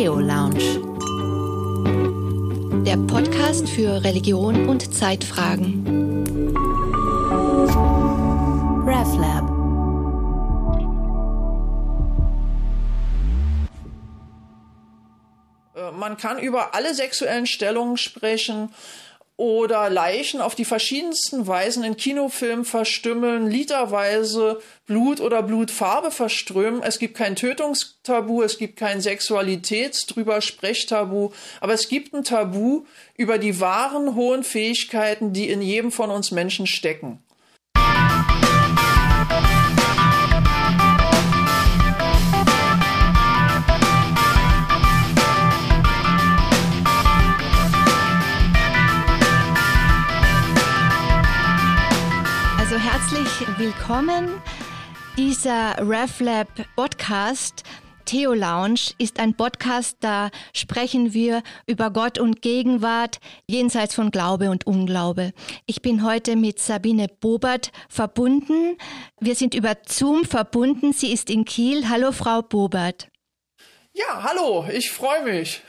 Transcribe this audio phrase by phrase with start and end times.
[0.00, 0.80] Theo Lounge.
[2.86, 5.84] Der Podcast für Religion und Zeitfragen.
[8.86, 9.44] RevLab.
[15.74, 18.70] Äh, man kann über alle sexuellen Stellungen sprechen
[19.40, 26.82] oder Leichen auf die verschiedensten Weisen in Kinofilmen verstümmeln, literweise Blut oder Blutfarbe verströmen.
[26.82, 31.30] Es gibt kein Tötungstabu, es gibt kein Sexualitätsdrüber Sprechtabu,
[31.62, 32.84] aber es gibt ein Tabu
[33.16, 37.22] über die wahren hohen Fähigkeiten, die in jedem von uns Menschen stecken.
[53.60, 54.40] Willkommen.
[55.18, 57.62] Dieser RevLab Podcast
[58.06, 64.48] Theo Lounge ist ein Podcast, da sprechen wir über Gott und Gegenwart jenseits von Glaube
[64.48, 65.34] und Unglaube.
[65.66, 68.78] Ich bin heute mit Sabine Bobert verbunden.
[69.20, 70.94] Wir sind über Zoom verbunden.
[70.94, 71.90] Sie ist in Kiel.
[71.90, 73.08] Hallo, Frau Bobert.
[73.92, 75.60] Ja, hallo, ich freue mich.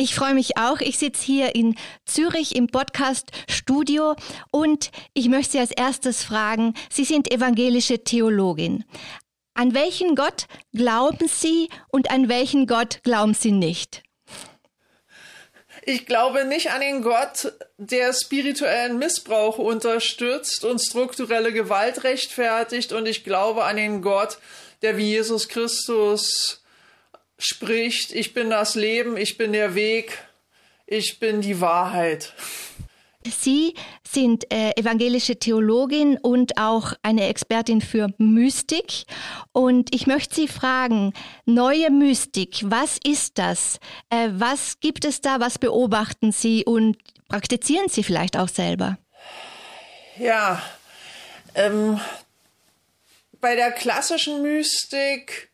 [0.00, 0.80] Ich freue mich auch.
[0.80, 4.16] Ich sitze hier in Zürich im Podcast-Studio
[4.50, 8.86] und ich möchte Sie als erstes fragen, Sie sind evangelische Theologin.
[9.52, 14.02] An welchen Gott glauben Sie und an welchen Gott glauben Sie nicht?
[15.82, 22.94] Ich glaube nicht an den Gott, der spirituellen Missbrauch unterstützt und strukturelle Gewalt rechtfertigt.
[22.94, 24.38] Und ich glaube an den Gott,
[24.80, 26.59] der wie Jesus Christus
[27.40, 30.18] spricht, ich bin das Leben, ich bin der Weg,
[30.86, 32.32] ich bin die Wahrheit.
[33.26, 33.74] Sie
[34.06, 39.04] sind äh, evangelische Theologin und auch eine Expertin für Mystik.
[39.52, 41.12] Und ich möchte Sie fragen,
[41.44, 43.78] neue Mystik, was ist das?
[44.08, 45.38] Äh, was gibt es da?
[45.38, 46.96] Was beobachten Sie und
[47.28, 48.98] praktizieren Sie vielleicht auch selber?
[50.18, 50.62] Ja,
[51.54, 52.00] ähm,
[53.40, 55.50] bei der klassischen Mystik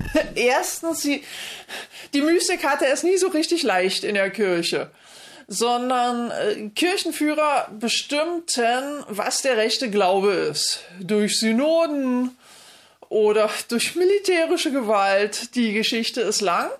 [0.34, 1.22] Erstens, die,
[2.14, 4.90] die Mystik hatte es nie so richtig leicht in der Kirche,
[5.46, 10.80] sondern äh, Kirchenführer bestimmten, was der rechte Glaube ist.
[11.00, 12.36] Durch Synoden
[13.08, 15.54] oder durch militärische Gewalt.
[15.54, 16.70] Die Geschichte ist lang.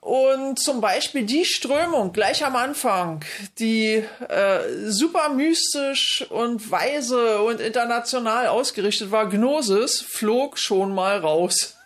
[0.00, 3.24] Und zum Beispiel die Strömung gleich am Anfang,
[3.58, 11.77] die äh, super mystisch und weise und international ausgerichtet war, Gnosis, flog schon mal raus.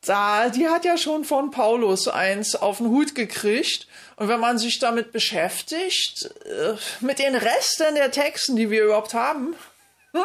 [0.00, 3.86] Da, die hat ja schon von Paulus eins auf den Hut gekriegt.
[4.16, 9.14] Und wenn man sich damit beschäftigt, äh, mit den Resten der Texten, die wir überhaupt
[9.14, 9.56] haben,
[10.12, 10.24] hm,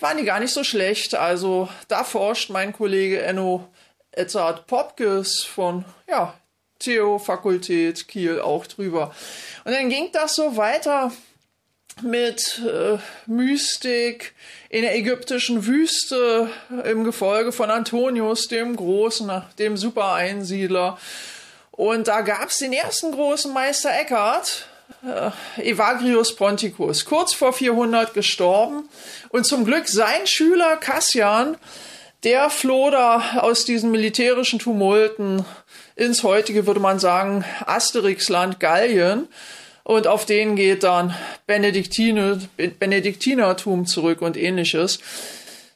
[0.00, 1.14] waren die gar nicht so schlecht.
[1.14, 3.68] Also da forscht mein Kollege Enno
[4.12, 6.34] Edzard Popkes von ja,
[6.78, 9.14] Theo-Fakultät Kiel auch drüber.
[9.64, 11.12] Und dann ging das so weiter
[12.00, 14.32] mit äh, Mystik
[14.70, 16.48] in der ägyptischen Wüste
[16.84, 20.98] im Gefolge von Antonius dem Großen, dem Super-Einsiedler.
[21.70, 24.66] Und da gab es den ersten großen Meister Eckhart,
[25.04, 28.88] äh, Evagrius Ponticus, kurz vor 400 gestorben.
[29.28, 31.56] Und zum Glück sein Schüler Cassian,
[32.24, 35.44] der floh da aus diesen militärischen Tumulten
[35.96, 39.28] ins heutige, würde man sagen, Asterixland Gallien
[39.84, 41.14] und auf den geht dann
[41.46, 42.40] Benediktine,
[42.78, 45.00] Benediktinertum zurück und ähnliches.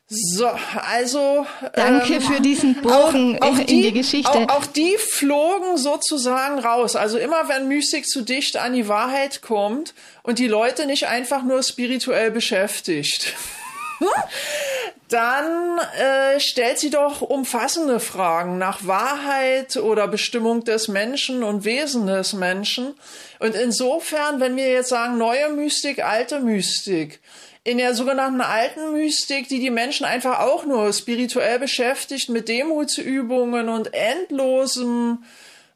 [0.08, 1.46] So, also.
[1.74, 4.30] Danke ähm, für diesen Bogen auch, auch in, die, die, Geschichte.
[4.30, 6.94] Auch, auch, die flogen sozusagen raus.
[6.94, 11.42] Also immer wenn Mystik zu dicht an die Wahrheit kommt und die Leute nicht einfach
[11.42, 13.34] nur spirituell beschäftigt.
[15.08, 22.06] dann äh, stellt sie doch umfassende Fragen nach Wahrheit oder Bestimmung des Menschen und Wesen
[22.06, 22.94] des Menschen.
[23.38, 27.20] Und insofern, wenn wir jetzt sagen, neue Mystik, alte Mystik,
[27.66, 33.68] in der sogenannten alten Mystik, die die Menschen einfach auch nur spirituell beschäftigt mit Demutsübungen
[33.68, 35.24] und endlosem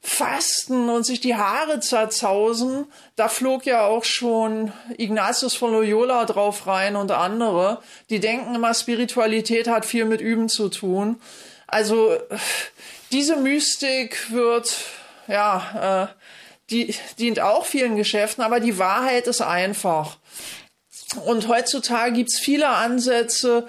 [0.03, 2.87] Fasten und sich die Haare zerzausen,
[3.17, 8.73] da flog ja auch schon Ignatius von Loyola drauf rein und andere, die denken immer,
[8.73, 11.21] Spiritualität hat viel mit Üben zu tun.
[11.67, 12.17] Also
[13.13, 14.85] diese Mystik wird,
[15.29, 16.21] ja, äh,
[16.71, 20.17] die dient auch vielen Geschäften, aber die Wahrheit ist einfach.
[21.27, 23.69] Und heutzutage gibt's viele Ansätze,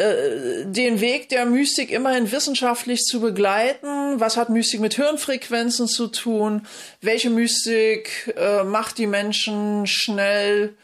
[0.00, 4.18] äh, den Weg der Mystik immerhin wissenschaftlich zu begleiten.
[4.18, 6.66] Was hat Mystik mit Hirnfrequenzen zu tun?
[7.02, 10.74] Welche Mystik äh, macht die Menschen schnell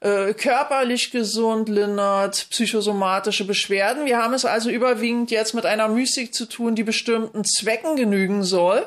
[0.00, 4.04] äh, körperlich gesund, lindert psychosomatische Beschwerden.
[4.04, 8.44] Wir haben es also überwiegend jetzt mit einer Mystik zu tun, die bestimmten Zwecken genügen
[8.44, 8.86] soll.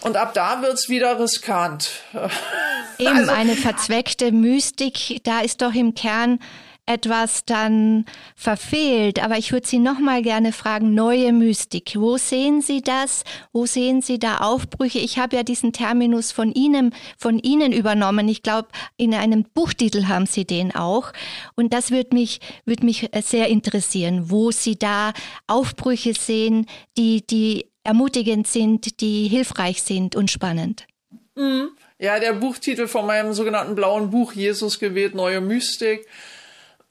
[0.00, 1.90] Und ab da wird's wieder riskant.
[2.98, 6.38] Eben also, eine verzweckte Mystik, da ist doch im Kern
[6.86, 8.04] etwas dann
[8.36, 9.22] verfehlt.
[9.22, 11.94] Aber ich würde Sie noch mal gerne fragen, neue Mystik.
[11.96, 13.24] Wo sehen Sie das?
[13.52, 15.00] Wo sehen Sie da Aufbrüche?
[15.00, 18.28] Ich habe ja diesen Terminus von Ihnen, von Ihnen übernommen.
[18.28, 21.12] Ich glaube, in einem Buchtitel haben Sie den auch.
[21.56, 25.12] Und das würde mich, würde mich sehr interessieren, wo Sie da
[25.48, 26.66] Aufbrüche sehen,
[26.96, 30.86] die, die ermutigend sind, die hilfreich sind und spannend.
[31.34, 31.70] Mhm.
[31.98, 36.06] Ja, der Buchtitel von meinem sogenannten blauen Buch Jesus gewählt, neue Mystik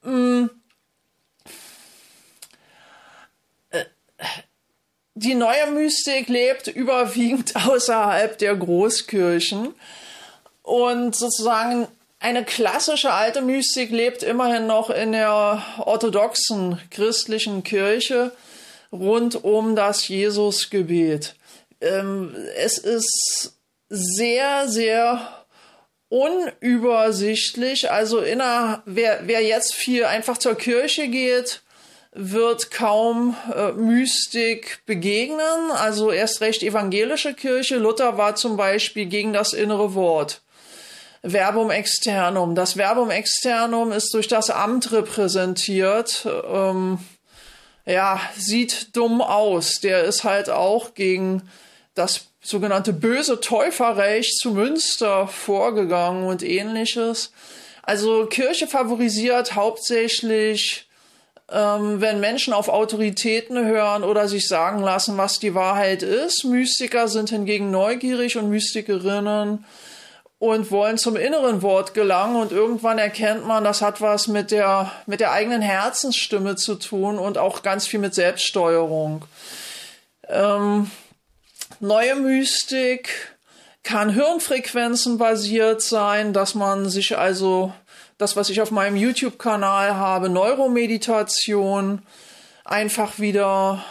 [0.06, 0.50] Mm.
[3.72, 3.86] Äh,
[5.16, 9.74] die neue Mystik lebt überwiegend außerhalb der Großkirchen
[10.62, 11.88] und sozusagen
[12.20, 18.32] eine klassische alte Mystik lebt immerhin noch in der orthodoxen christlichen Kirche
[18.92, 21.36] rund um das Jesusgebet.
[21.82, 23.54] Ähm, es ist
[23.90, 25.45] sehr, sehr
[26.10, 27.92] unübersichtlich.
[27.92, 31.62] Also inner, wer, wer jetzt viel einfach zur Kirche geht,
[32.14, 35.72] wird kaum äh, Mystik begegnen.
[35.74, 37.78] Also erst recht evangelische Kirche.
[37.78, 40.42] Luther war zum Beispiel gegen das innere Wort.
[41.24, 42.56] Verbum externum.
[42.56, 46.26] Das Verbum externum ist durch das Amt repräsentiert.
[46.48, 47.00] Ähm,
[47.86, 49.80] ja, sieht dumm aus.
[49.82, 51.50] Der ist halt auch gegen
[51.96, 57.32] das sogenannte böse Täuferrecht zu Münster vorgegangen und ähnliches.
[57.82, 60.88] Also Kirche favorisiert hauptsächlich,
[61.52, 66.44] ähm, wenn Menschen auf Autoritäten hören oder sich sagen lassen, was die Wahrheit ist.
[66.46, 69.66] Mystiker sind hingegen neugierig und Mystikerinnen
[70.38, 74.92] und wollen zum inneren Wort gelangen und irgendwann erkennt man, das hat was mit der,
[75.08, 79.26] mit der eigenen Herzensstimme zu tun und auch ganz viel mit Selbststeuerung.
[80.28, 80.92] Ähm,
[81.80, 83.10] Neue Mystik
[83.84, 87.74] kann Hirnfrequenzen basiert sein, dass man sich also
[88.18, 92.02] das, was ich auf meinem YouTube-Kanal habe, Neuromeditation,
[92.64, 93.84] einfach wieder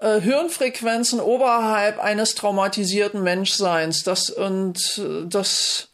[0.00, 4.04] äh, Hirnfrequenzen oberhalb eines traumatisierten Menschseins.
[4.04, 5.88] Das und äh, das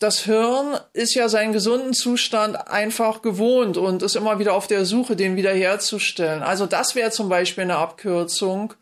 [0.00, 4.84] das Hirn ist ja seinen gesunden Zustand einfach gewohnt und ist immer wieder auf der
[4.84, 6.44] Suche, den wiederherzustellen.
[6.44, 8.74] Also das wäre zum Beispiel eine Abkürzung.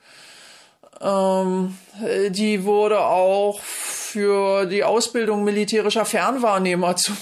[1.00, 1.76] Ähm,
[2.30, 7.12] die wurde auch für die Ausbildung militärischer Fernwahrnehmer zu,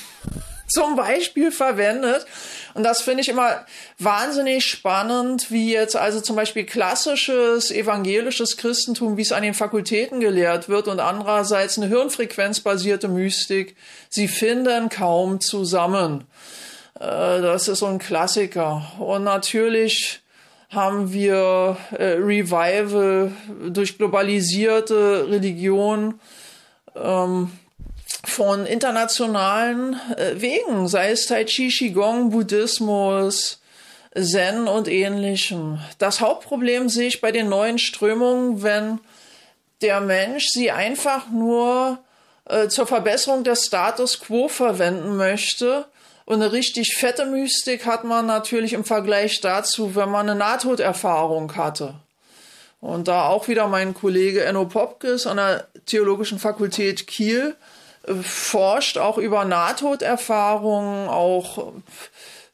[0.68, 2.26] zum Beispiel verwendet.
[2.74, 3.64] Und das finde ich immer
[3.98, 10.18] wahnsinnig spannend, wie jetzt also zum Beispiel klassisches evangelisches Christentum, wie es an den Fakultäten
[10.18, 13.76] gelehrt wird und andererseits eine hirnfrequenzbasierte Mystik,
[14.08, 16.24] sie finden kaum zusammen.
[16.98, 18.92] Äh, das ist so ein Klassiker.
[18.98, 20.23] Und natürlich
[20.74, 23.32] haben wir äh, Revival
[23.68, 26.20] durch globalisierte Religion
[26.96, 27.50] ähm,
[28.24, 33.60] von internationalen äh, Wegen, sei es Tai Chi, Qigong, Buddhismus,
[34.14, 35.78] Zen und ähnlichem.
[35.98, 39.00] Das Hauptproblem sehe ich bei den neuen Strömungen, wenn
[39.82, 41.98] der Mensch sie einfach nur
[42.46, 45.86] äh, zur Verbesserung des Status quo verwenden möchte
[46.26, 51.54] und eine richtig fette Mystik hat man natürlich im Vergleich dazu, wenn man eine Nahtoderfahrung
[51.56, 51.94] hatte.
[52.80, 57.56] Und da auch wieder mein Kollege Enno Popkes an der Theologischen Fakultät Kiel
[58.06, 61.70] äh, forscht auch über Nahtoderfahrungen, auch äh,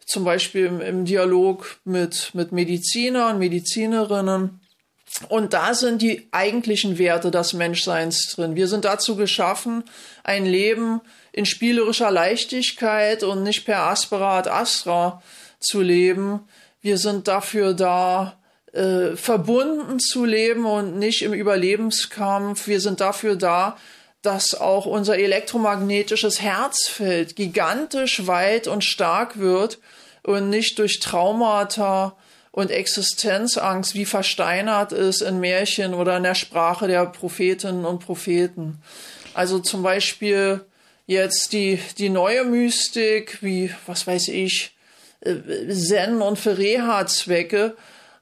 [0.07, 4.60] zum Beispiel im, im Dialog mit, mit Medizinern, Medizinerinnen.
[5.29, 8.55] Und da sind die eigentlichen Werte des Menschseins drin.
[8.55, 9.85] Wir sind dazu geschaffen,
[10.25, 11.00] ein Leben
[11.33, 15.23] in spielerischer Leichtigkeit und nicht per Aspera ad Astra
[15.59, 16.40] zu leben.
[16.81, 18.38] Wir sind dafür da,
[18.73, 22.67] äh, verbunden zu leben und nicht im Überlebenskampf.
[22.67, 23.76] Wir sind dafür da,
[24.23, 29.79] dass auch unser elektromagnetisches Herzfeld gigantisch weit und stark wird
[30.23, 32.17] und nicht durch Traumata
[32.52, 38.83] und Existenzangst wie versteinert ist in Märchen oder in der Sprache der Prophetinnen und Propheten.
[39.35, 40.64] Also zum Beispiel
[41.07, 44.76] jetzt die, die neue Mystik, wie, was weiß ich,
[45.21, 45.35] äh,
[45.73, 47.76] Zen und für Reha-Zwecke,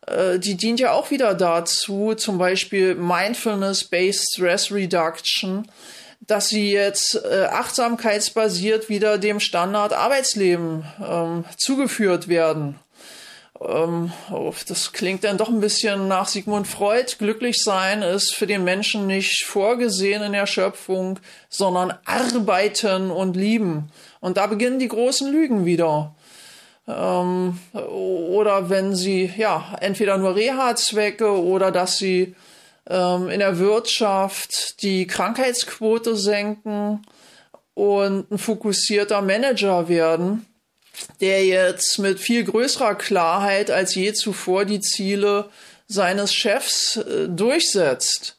[0.06, 5.68] äh, die dient ja auch wieder dazu, zum Beispiel Mindfulness-Based Stress Reduction,
[6.20, 12.78] dass sie jetzt äh, achtsamkeitsbasiert wieder dem Standard Arbeitsleben ähm, zugeführt werden.
[13.60, 17.16] Ähm, oh, das klingt dann doch ein bisschen nach Sigmund Freud.
[17.18, 23.90] Glücklich sein ist für den Menschen nicht vorgesehen in der Schöpfung, sondern arbeiten und lieben.
[24.20, 26.14] Und da beginnen die großen Lügen wieder.
[26.86, 32.36] Ähm, oder wenn sie, ja, entweder nur Reha-Zwecke oder dass sie
[32.88, 37.02] ähm, in der Wirtschaft die Krankheitsquote senken
[37.74, 40.47] und ein fokussierter Manager werden
[41.20, 45.50] der jetzt mit viel größerer Klarheit als je zuvor die Ziele
[45.86, 48.36] seines Chefs äh, durchsetzt.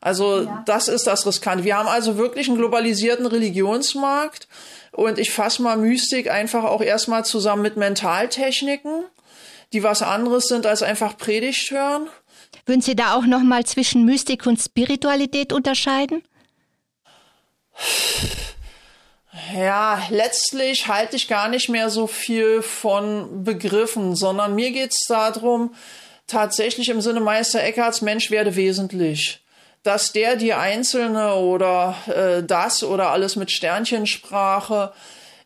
[0.00, 0.62] Also ja.
[0.66, 1.64] das ist das Riskante.
[1.64, 4.48] Wir haben also wirklich einen globalisierten Religionsmarkt
[4.92, 9.04] und ich fasse mal Mystik einfach auch erstmal zusammen mit Mentaltechniken,
[9.72, 12.08] die was anderes sind als einfach Predigt hören.
[12.66, 16.22] Würden Sie da auch noch mal zwischen Mystik und Spiritualität unterscheiden?
[19.54, 25.74] Ja, letztlich halte ich gar nicht mehr so viel von Begriffen, sondern mir geht's darum,
[26.26, 29.40] tatsächlich im Sinne Meister Eckharts, Mensch werde wesentlich.
[29.82, 34.92] Dass der die Einzelne oder äh, das oder alles mit Sternchensprache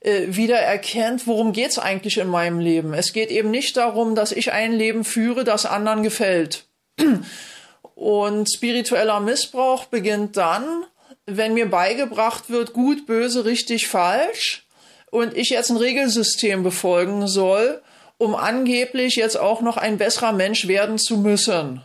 [0.00, 2.94] äh, wieder erkennt, worum geht's eigentlich in meinem Leben.
[2.94, 6.66] Es geht eben nicht darum, dass ich ein Leben führe, das anderen gefällt.
[7.94, 10.84] Und spiritueller Missbrauch beginnt dann,
[11.26, 14.64] wenn mir beigebracht wird, gut, böse, richtig, falsch,
[15.10, 17.80] und ich jetzt ein Regelsystem befolgen soll,
[18.18, 21.82] um angeblich jetzt auch noch ein besserer Mensch werden zu müssen.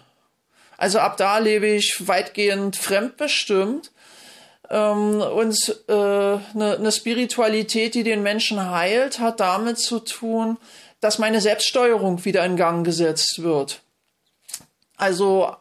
[0.77, 3.91] Also ab da lebe ich weitgehend fremdbestimmt.
[4.69, 10.57] Ähm, und äh, eine, eine Spiritualität, die den Menschen heilt, hat damit zu tun,
[11.01, 13.81] dass meine Selbststeuerung wieder in Gang gesetzt wird.
[14.97, 15.55] Also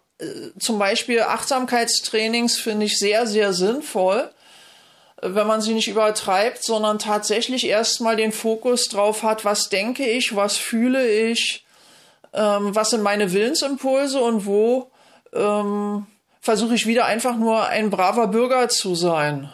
[0.59, 4.31] zum Beispiel Achtsamkeitstrainings finde ich sehr, sehr sinnvoll,
[5.23, 10.35] wenn man sie nicht übertreibt, sondern tatsächlich erstmal den Fokus drauf hat, was denke ich,
[10.35, 11.65] was fühle ich,
[12.33, 14.91] ähm, was sind meine Willensimpulse und wo
[15.33, 16.07] ähm,
[16.41, 19.51] versuche ich wieder einfach nur ein braver Bürger zu sein.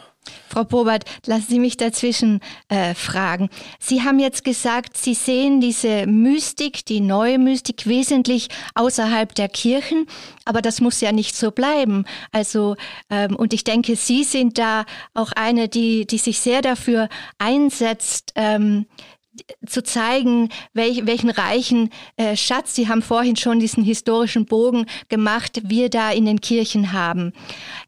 [0.49, 2.39] Frau Bobert, lassen Sie mich dazwischen
[2.69, 3.49] äh, fragen.
[3.79, 10.07] Sie haben jetzt gesagt, Sie sehen diese Mystik, die neue Mystik, wesentlich außerhalb der Kirchen,
[10.45, 12.05] aber das muss ja nicht so bleiben.
[12.31, 12.75] Also
[13.09, 18.31] ähm, und ich denke, Sie sind da auch eine, die die sich sehr dafür einsetzt.
[18.35, 18.85] Ähm,
[19.65, 25.61] zu zeigen, welch, welchen reichen äh, Schatz, Sie haben vorhin schon diesen historischen Bogen gemacht,
[25.65, 27.33] wir da in den Kirchen haben.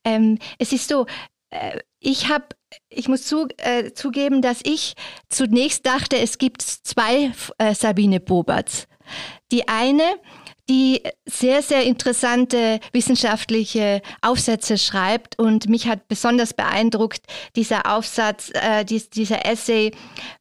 [0.04, 1.06] Ähm, es ist so,
[1.50, 2.46] äh, ich habe,
[2.90, 4.94] ich muss zu, äh, zugeben, dass ich
[5.28, 8.88] zunächst dachte, es gibt zwei äh, Sabine Boberts.
[9.52, 10.04] Die eine
[10.70, 15.40] die sehr, sehr interessante wissenschaftliche Aufsätze schreibt.
[15.40, 17.22] Und mich hat besonders beeindruckt
[17.56, 19.92] dieser Aufsatz, äh, dies, dieser Essay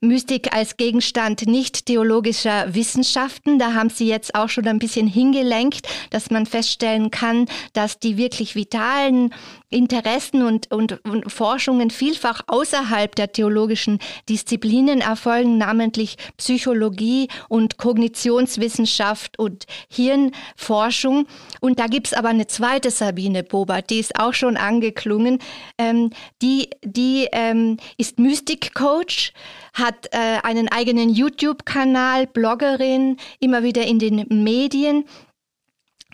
[0.00, 3.58] Mystik als Gegenstand nicht theologischer Wissenschaften.
[3.58, 8.16] Da haben Sie jetzt auch schon ein bisschen hingelenkt, dass man feststellen kann, dass die
[8.16, 9.32] wirklich vitalen
[9.76, 19.38] Interessen und, und, und Forschungen vielfach außerhalb der theologischen Disziplinen erfolgen, namentlich Psychologie und Kognitionswissenschaft
[19.38, 21.26] und Hirnforschung.
[21.60, 25.40] Und da gibt's aber eine zweite Sabine Bobert, die ist auch schon angeklungen.
[25.78, 29.32] Ähm, die die ähm, ist Mystik-Coach,
[29.74, 35.04] hat äh, einen eigenen YouTube-Kanal, Bloggerin, immer wieder in den Medien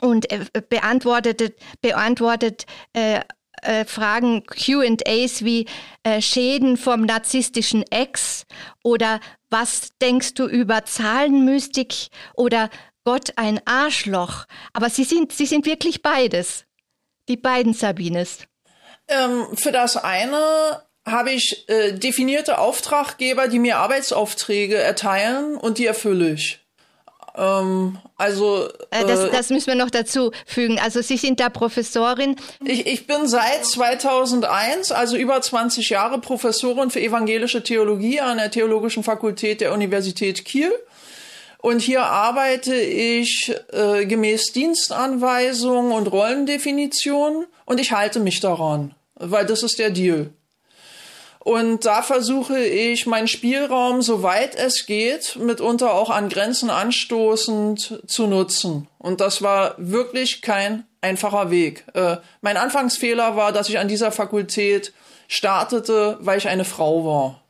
[0.00, 3.20] und äh, beantwortet, beantwortet äh,
[3.62, 5.66] äh, Fragen, QAs wie
[6.02, 8.44] äh, Schäden vom narzisstischen Ex
[8.82, 12.70] oder was denkst du über Zahlenmystik oder
[13.04, 14.44] Gott ein Arschloch.
[14.72, 16.64] Aber sie sind, sie sind wirklich beides.
[17.28, 18.40] Die beiden Sabines.
[19.08, 25.86] Ähm, für das eine habe ich äh, definierte Auftraggeber, die mir Arbeitsaufträge erteilen und die
[25.86, 26.61] erfülle ich.
[27.36, 30.78] Ähm, also äh, das, äh, das müssen wir noch dazu fügen.
[30.78, 32.36] Also Sie sind da Professorin.
[32.64, 38.50] Ich, ich bin seit 2001, also über 20 Jahre Professorin für evangelische Theologie an der
[38.50, 40.72] Theologischen Fakultät der Universität Kiel.
[41.58, 49.46] Und hier arbeite ich äh, gemäß Dienstanweisungen und Rollendefinitionen und ich halte mich daran, weil
[49.46, 50.30] das ist der Deal.
[51.44, 58.28] Und da versuche ich meinen Spielraum, soweit es geht, mitunter auch an Grenzen anstoßend zu
[58.28, 58.86] nutzen.
[58.98, 61.84] Und das war wirklich kein einfacher Weg.
[61.94, 64.92] Äh, mein Anfangsfehler war, dass ich an dieser Fakultät
[65.26, 67.42] startete, weil ich eine Frau war.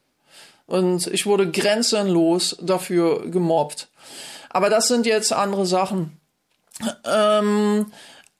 [0.66, 3.88] Und ich wurde grenzenlos dafür gemobbt.
[4.48, 6.18] Aber das sind jetzt andere Sachen.
[7.04, 7.92] Ähm,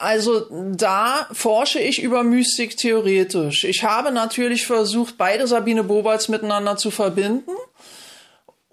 [0.03, 3.63] also da forsche ich über Mystik theoretisch.
[3.63, 7.53] Ich habe natürlich versucht, beide Sabine Boberts miteinander zu verbinden.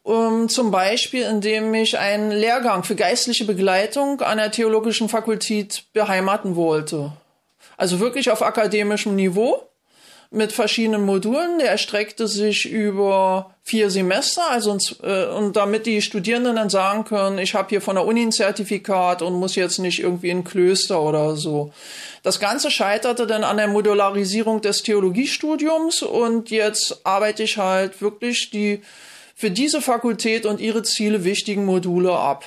[0.02, 6.56] um, zum Beispiel, indem ich einen Lehrgang für geistliche Begleitung an der Theologischen Fakultät beheimaten
[6.56, 7.12] wollte.
[7.78, 9.69] Also wirklich auf akademischem Niveau
[10.32, 11.60] mit verschiedenen Modulen.
[11.60, 17.40] Der erstreckte sich über vier Semester, also äh, und damit die Studierenden dann sagen können,
[17.40, 21.02] ich habe hier von der Uni ein Zertifikat und muss jetzt nicht irgendwie in Klöster
[21.02, 21.72] oder so.
[22.24, 28.52] Das Ganze scheiterte dann an der Modularisierung des Theologiestudiums und jetzt arbeite ich halt wirklich
[28.52, 28.82] die
[29.36, 32.44] für diese Fakultät und ihre Ziele wichtigen Module ab.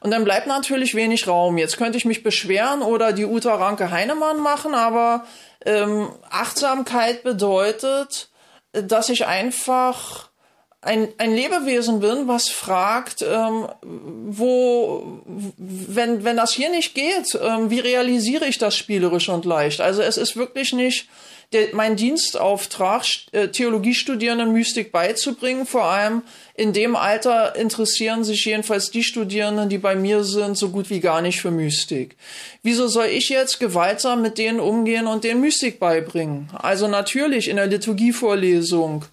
[0.00, 1.58] Und dann bleibt natürlich wenig Raum.
[1.58, 5.24] Jetzt könnte ich mich beschweren oder die Uta Ranke Heinemann machen, aber
[5.64, 8.28] ähm, Achtsamkeit bedeutet,
[8.72, 10.30] dass ich einfach
[10.82, 15.20] ein, ein Lebewesen bin, was fragt, ähm, wo,
[15.58, 19.80] wenn, wenn das hier nicht geht, ähm, wie realisiere ich das spielerisch und leicht?
[19.80, 21.08] Also es ist wirklich nicht
[21.52, 25.66] der, mein Dienstauftrag, äh, Theologiestudierenden Mystik beizubringen.
[25.66, 26.22] Vor allem
[26.54, 31.00] in dem Alter interessieren sich jedenfalls die Studierenden, die bei mir sind, so gut wie
[31.00, 32.16] gar nicht für Mystik.
[32.62, 36.50] Wieso soll ich jetzt gewaltsam mit denen umgehen und denen Mystik beibringen?
[36.52, 39.04] Also natürlich in der Liturgievorlesung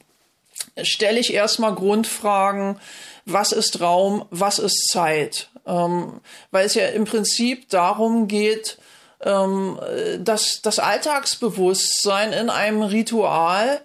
[0.84, 2.80] stelle ich erstmal Grundfragen,
[3.26, 5.50] was ist Raum, was ist Zeit?
[5.66, 8.78] Ähm, weil es ja im Prinzip darum geht,
[9.24, 9.80] ähm,
[10.20, 13.82] das, das Alltagsbewusstsein in einem Ritual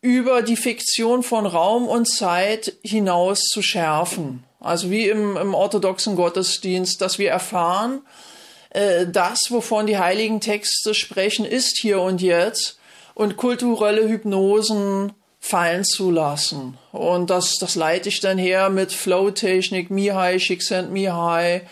[0.00, 4.44] über die Fiktion von Raum und Zeit hinaus zu schärfen.
[4.58, 8.02] Also wie im, im orthodoxen Gottesdienst, dass wir erfahren,
[8.70, 12.78] äh, das, wovon die heiligen Texte sprechen, ist hier und jetzt
[13.14, 16.78] und kulturelle Hypnosen fallen zu lassen.
[16.92, 20.38] Und das, das leite ich dann her mit Flow-Technik, Mihai,
[20.90, 21.62] Mihai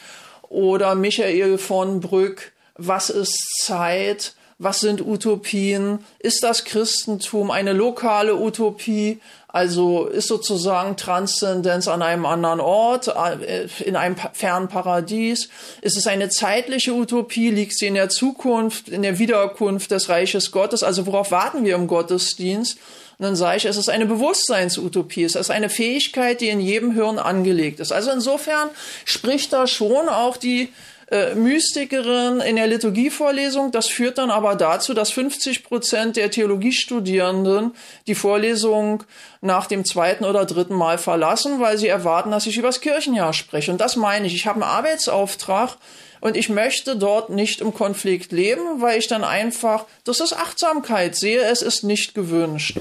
[0.49, 8.37] oder Michael von Brück, was ist Zeit, was sind Utopien, ist das Christentum eine lokale
[8.37, 15.49] Utopie, also ist sozusagen Transzendenz an einem anderen Ort, äh, in einem fernen Paradies,
[15.81, 20.53] ist es eine zeitliche Utopie, liegt sie in der Zukunft, in der Wiederkunft des Reiches
[20.53, 22.79] Gottes, also worauf warten wir im Gottesdienst?
[23.19, 26.93] Und dann sage ich, es ist eine Bewusstseinsutopie, es ist eine Fähigkeit, die in jedem
[26.93, 27.93] Hirn angelegt ist.
[27.93, 28.71] Also insofern
[29.05, 30.71] spricht da schon auch die
[31.11, 33.73] äh, Mystikerin in der Liturgievorlesung.
[33.73, 37.73] Das führt dann aber dazu, dass 50 Prozent der Theologiestudierenden
[38.07, 39.03] die Vorlesung
[39.41, 43.33] nach dem zweiten oder dritten Mal verlassen, weil sie erwarten, dass ich über das Kirchenjahr
[43.33, 43.73] spreche.
[43.73, 44.35] Und das meine ich.
[44.35, 45.77] Ich habe einen Arbeitsauftrag
[46.21, 51.17] und ich möchte dort nicht im Konflikt leben, weil ich dann einfach, das ist Achtsamkeit,
[51.17, 52.79] sehe, es ist nicht gewünscht.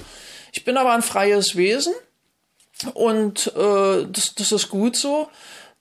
[0.52, 1.94] Ich bin aber ein freies Wesen
[2.94, 5.30] und äh, das, das ist gut so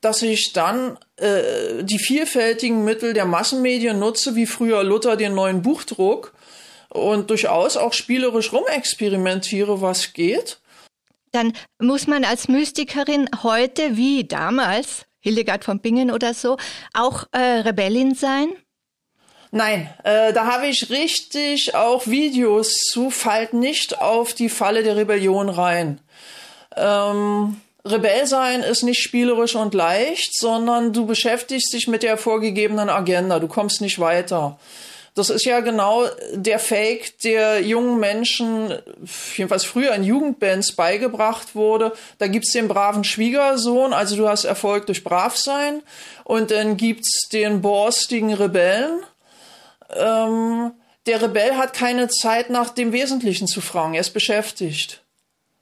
[0.01, 5.63] dass ich dann äh, die vielfältigen Mittel der Massenmedien nutze, wie früher Luther den neuen
[5.63, 6.35] Buchdruck
[6.89, 10.61] und durchaus auch spielerisch rumexperimentiere, was geht.
[11.33, 16.57] Dann muss man als Mystikerin heute wie damals, Hildegard von Bingen oder so,
[16.95, 18.49] auch äh, Rebellin sein?
[19.51, 24.97] Nein, äh, da habe ich richtig auch Videos zu, fallt nicht auf die Falle der
[24.97, 26.01] Rebellion rein.
[26.77, 32.89] Ähm, Rebell sein ist nicht spielerisch und leicht, sondern du beschäftigst dich mit der vorgegebenen
[32.89, 33.39] Agenda.
[33.39, 34.59] Du kommst nicht weiter.
[35.15, 38.73] Das ist ja genau der Fake, der jungen Menschen,
[39.37, 41.93] jedenfalls früher in Jugendbands beigebracht wurde.
[42.19, 45.83] Da gibt's den braven Schwiegersohn, also du hast Erfolg durch Bravsein.
[46.23, 49.01] Und dann gibt's den borstigen Rebellen.
[49.97, 50.71] Ähm,
[51.07, 53.95] der Rebell hat keine Zeit, nach dem Wesentlichen zu fragen.
[53.95, 55.03] Er ist beschäftigt.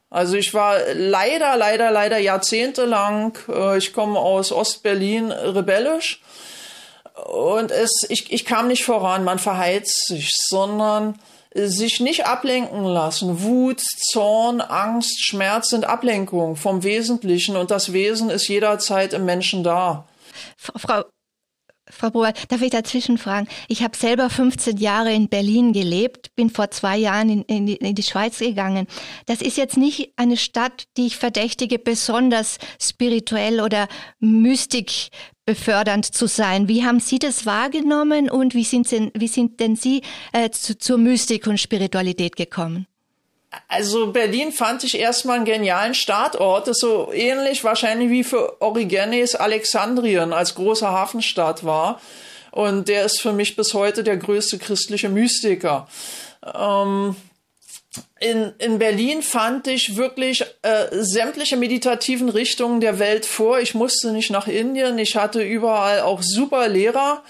[0.09, 6.21] Also ich war leider, leider, leider jahrzehntelang, äh, ich komme aus Ostberlin, rebellisch.
[7.25, 11.19] Und es, ich, ich kam nicht voran, man verheizt sich, sondern
[11.53, 13.41] sich nicht ablenken lassen.
[13.41, 19.63] Wut, Zorn, Angst, Schmerz sind Ablenkung vom Wesentlichen und das Wesen ist jederzeit im Menschen
[19.63, 20.05] da.
[20.57, 21.03] Frau
[21.89, 23.47] Frau Boer, darf ich dazwischen fragen?
[23.67, 27.75] Ich habe selber 15 Jahre in Berlin gelebt, bin vor zwei Jahren in, in, die,
[27.75, 28.87] in, die, Schweiz gegangen.
[29.25, 33.87] Das ist jetzt nicht eine Stadt, die ich verdächtige, besonders spirituell oder
[34.19, 35.09] mystik
[35.45, 36.67] befördernd zu sein.
[36.67, 40.01] Wie haben Sie das wahrgenommen und wie sind, denn, wie sind denn Sie
[40.33, 42.85] äh, zu, zur Mystik und Spiritualität gekommen?
[43.67, 46.67] Also Berlin fand ich erstmal einen genialen Startort.
[46.67, 52.01] Das ist so ähnlich wahrscheinlich wie für Origenes Alexandrien als große Hafenstadt war.
[52.51, 55.87] Und der ist für mich bis heute der größte christliche Mystiker.
[56.55, 57.15] Ähm,
[58.19, 63.59] in, in Berlin fand ich wirklich äh, sämtliche meditativen Richtungen der Welt vor.
[63.59, 64.97] Ich musste nicht nach Indien.
[64.97, 67.23] Ich hatte überall auch super Lehrer.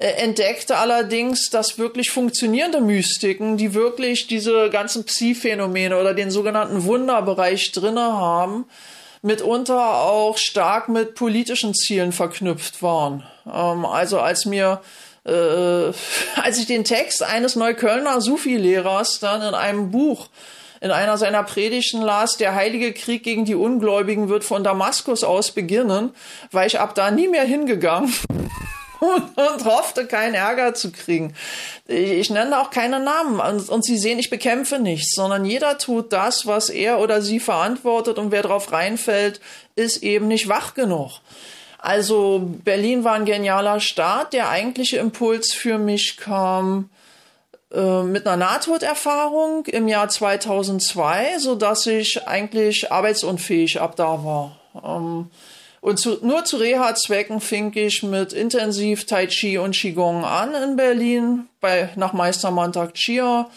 [0.00, 6.84] Äh, entdeckte allerdings, dass wirklich funktionierende Mystiken, die wirklich diese ganzen Psi-Phänomene oder den sogenannten
[6.84, 8.64] Wunderbereich drinne haben,
[9.20, 13.24] mitunter auch stark mit politischen Zielen verknüpft waren.
[13.46, 14.80] Ähm, also als mir
[15.26, 15.30] äh,
[16.42, 20.28] als ich den Text eines Neuköllner Sufi-Lehrers dann in einem Buch
[20.80, 25.50] in einer seiner Predigten las, der heilige Krieg gegen die Ungläubigen wird von Damaskus aus
[25.50, 26.14] beginnen,
[26.52, 28.10] war ich ab da nie mehr hingegangen
[29.00, 31.34] und, und hoffte, keinen Ärger zu kriegen.
[31.86, 35.78] Ich, ich nenne auch keine Namen und, und Sie sehen, ich bekämpfe nichts, sondern jeder
[35.78, 39.40] tut das, was er oder sie verantwortet und wer drauf reinfällt,
[39.74, 41.20] ist eben nicht wach genug.
[41.78, 44.34] Also Berlin war ein genialer Start.
[44.34, 46.90] Der eigentliche Impuls für mich kam
[47.72, 54.56] äh, mit einer Nahtoderfahrung im Jahr 2002, so dass ich eigentlich arbeitsunfähig ab da war.
[54.84, 55.30] Ähm,
[55.80, 60.76] und zu, nur zu Reha-Zwecken fing ich mit intensiv Tai Chi und Qigong an in
[60.76, 63.48] Berlin, bei, nach Meister Mantak Chia,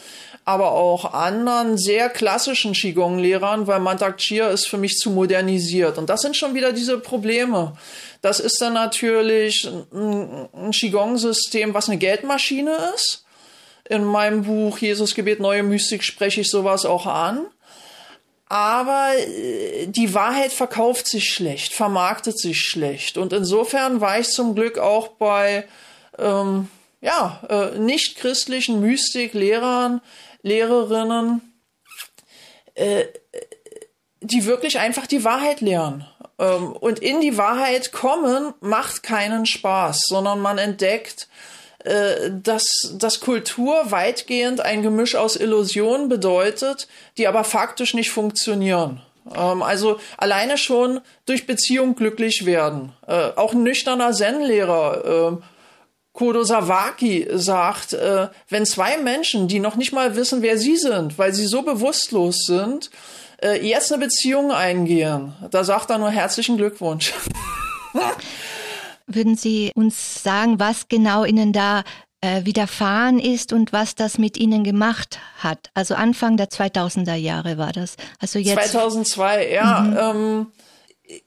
[0.45, 5.97] aber auch anderen sehr klassischen Qigong-Lehrern, weil Mantak Chia ist für mich zu modernisiert.
[5.97, 7.77] Und das sind schon wieder diese Probleme.
[8.21, 13.25] Das ist dann natürlich ein, ein Qigong-System, was eine Geldmaschine ist.
[13.89, 17.45] In meinem Buch Jesus Gebet Neue Mystik spreche ich sowas auch an.
[18.53, 23.17] Aber äh, die Wahrheit verkauft sich schlecht, vermarktet sich schlecht.
[23.17, 25.67] Und insofern war ich zum Glück auch bei
[26.19, 26.69] ähm,
[27.01, 30.01] ja, äh, nicht christlichen Mystiklehrern,
[30.43, 31.41] Lehrerinnen,
[32.75, 33.05] äh,
[34.21, 36.05] die wirklich einfach die Wahrheit lehren.
[36.37, 41.27] Ähm, und in die Wahrheit kommen macht keinen Spaß, sondern man entdeckt,
[42.43, 49.01] dass, dass Kultur weitgehend ein Gemisch aus Illusionen bedeutet, die aber faktisch nicht funktionieren.
[49.35, 52.93] Ähm, also alleine schon durch Beziehung glücklich werden.
[53.07, 55.43] Äh, auch ein nüchterner Zen-Lehrer, äh,
[56.13, 61.17] Kodo Sawaki sagt, äh, wenn zwei Menschen, die noch nicht mal wissen, wer sie sind,
[61.17, 62.91] weil sie so bewusstlos sind,
[63.41, 65.33] äh, jetzt eine Beziehung eingehen.
[65.49, 67.13] Da sagt er nur herzlichen Glückwunsch.
[69.15, 71.83] Würden Sie uns sagen, was genau Ihnen da
[72.21, 75.69] äh, widerfahren ist und was das mit Ihnen gemacht hat?
[75.73, 77.95] Also Anfang der 2000er Jahre war das.
[78.19, 79.81] Also jetzt 2002, ja.
[79.81, 79.97] Mhm.
[79.97, 80.47] Ähm,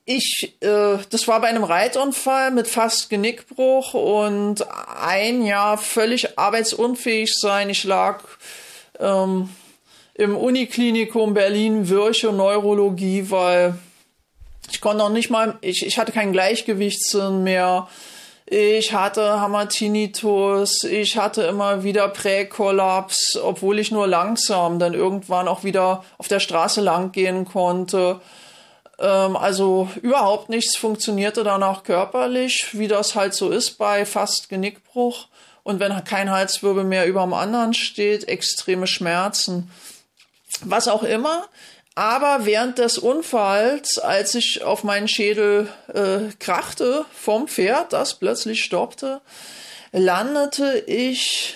[0.05, 4.65] ich, äh, das war bei einem Reitunfall mit fast Genickbruch und
[4.99, 7.69] ein Jahr völlig arbeitsunfähig sein.
[7.69, 8.23] Ich lag
[8.99, 9.49] ähm,
[10.15, 13.77] im Uniklinikum Berlin Wirche Neurologie, weil
[14.71, 17.87] ich konnte noch nicht mal, ich, ich hatte keinen Gleichgewichtssinn mehr.
[18.45, 25.65] Ich hatte Hamartinitus, ich hatte immer wieder Präkollaps, obwohl ich nur langsam dann irgendwann auch
[25.65, 28.21] wieder auf der Straße lang gehen konnte.
[28.99, 35.27] Ähm, also überhaupt nichts funktionierte danach körperlich, wie das halt so ist bei fast Genickbruch.
[35.63, 39.69] Und wenn kein Halswirbel mehr über dem anderen steht, extreme Schmerzen
[40.61, 41.45] was auch immer.
[41.97, 48.63] Aber während des Unfalls, als ich auf meinen Schädel äh, krachte vom Pferd, das plötzlich
[48.63, 49.19] stoppte,
[49.91, 51.55] landete ich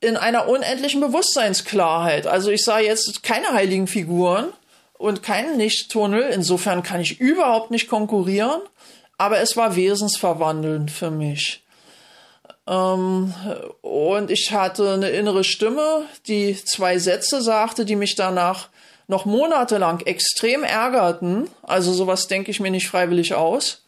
[0.00, 2.26] in einer unendlichen Bewusstseinsklarheit.
[2.26, 4.48] Also ich sah jetzt keine heiligen Figuren
[4.94, 6.22] und keinen Lichttunnel.
[6.22, 8.60] Insofern kann ich überhaupt nicht konkurrieren.
[9.16, 11.62] Aber es war wesensverwandelnd für mich.
[12.66, 13.32] Ähm,
[13.82, 18.70] und ich hatte eine innere Stimme, die zwei Sätze sagte, die mich danach
[19.08, 21.50] noch monatelang extrem ärgerten.
[21.62, 23.82] Also sowas denke ich mir nicht freiwillig aus.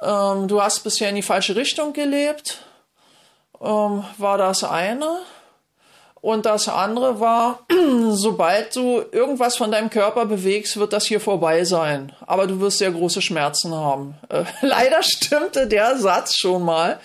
[0.00, 2.62] Ähm, du hast bisher in die falsche Richtung gelebt,
[3.60, 5.18] ähm, war das eine.
[6.20, 7.60] Und das andere war,
[8.10, 12.12] sobald du irgendwas von deinem Körper bewegst, wird das hier vorbei sein.
[12.26, 14.14] Aber du wirst sehr große Schmerzen haben.
[14.28, 17.00] Äh, leider stimmte der Satz schon mal.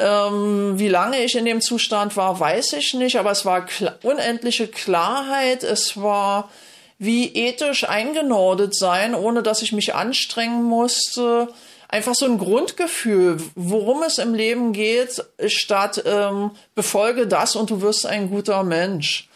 [0.00, 3.96] Ähm, wie lange ich in dem Zustand war, weiß ich nicht, aber es war kla
[4.02, 5.62] unendliche Klarheit.
[5.62, 6.50] Es war
[6.98, 11.48] wie ethisch eingenordet sein, ohne dass ich mich anstrengen musste.
[11.88, 17.82] Einfach so ein Grundgefühl, worum es im Leben geht, statt ähm, befolge das und du
[17.82, 19.28] wirst ein guter Mensch.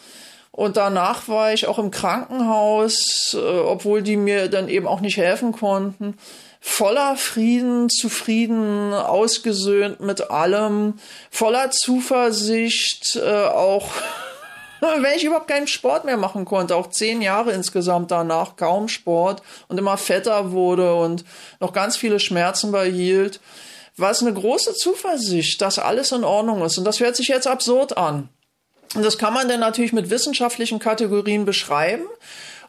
[0.50, 5.18] Und danach war ich auch im Krankenhaus, äh, obwohl die mir dann eben auch nicht
[5.18, 6.16] helfen konnten
[6.66, 10.94] voller Frieden, zufrieden, ausgesöhnt mit allem,
[11.31, 13.90] voller Zuversicht, äh, auch
[14.81, 19.42] wenn ich überhaupt keinen Sport mehr machen konnte, auch zehn Jahre insgesamt danach, kaum Sport
[19.68, 21.27] und immer fetter wurde und
[21.61, 23.40] noch ganz viele Schmerzen behielt,
[23.98, 26.79] war es eine große Zuversicht, dass alles in Ordnung ist.
[26.79, 28.31] Und das hört sich jetzt absurd an.
[28.94, 32.07] Und das kann man dann natürlich mit wissenschaftlichen Kategorien beschreiben.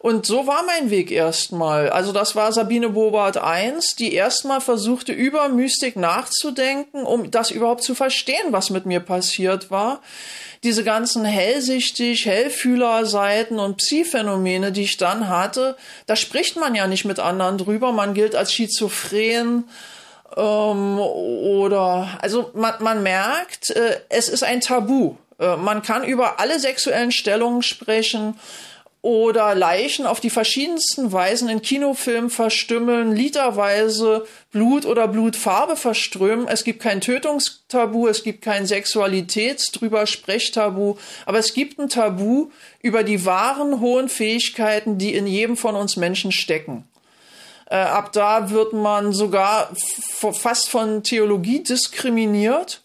[0.05, 1.89] Und so war mein Weg erstmal.
[1.89, 7.81] Also das war Sabine Bobart I, die erstmal versuchte, über Mystik nachzudenken, um das überhaupt
[7.81, 10.03] zu verstehen, was mit mir passiert war.
[10.61, 17.05] Diese ganzen hellsichtig, Hellfühler-Seiten und Psi-Phänomene, die ich dann hatte, da spricht man ja nicht
[17.05, 17.91] mit anderen drüber.
[17.91, 19.67] Man gilt als schizophren.
[20.37, 25.15] Ähm, oder, also man, man merkt, äh, es ist ein Tabu.
[25.39, 28.35] Äh, man kann über alle sexuellen Stellungen sprechen
[29.05, 36.47] oder Leichen auf die verschiedensten Weisen in Kinofilmen verstümmeln, literweise Blut oder Blutfarbe verströmen.
[36.47, 40.95] Es gibt kein Tötungstabu, es gibt kein Sexualitätsdrüber Sprechtabu,
[41.27, 42.49] aber es gibt ein Tabu
[42.81, 46.83] über die wahren hohen Fähigkeiten, die in jedem von uns Menschen stecken.
[47.67, 49.69] Äh, ab da wird man sogar
[50.33, 52.81] fast von Theologie diskriminiert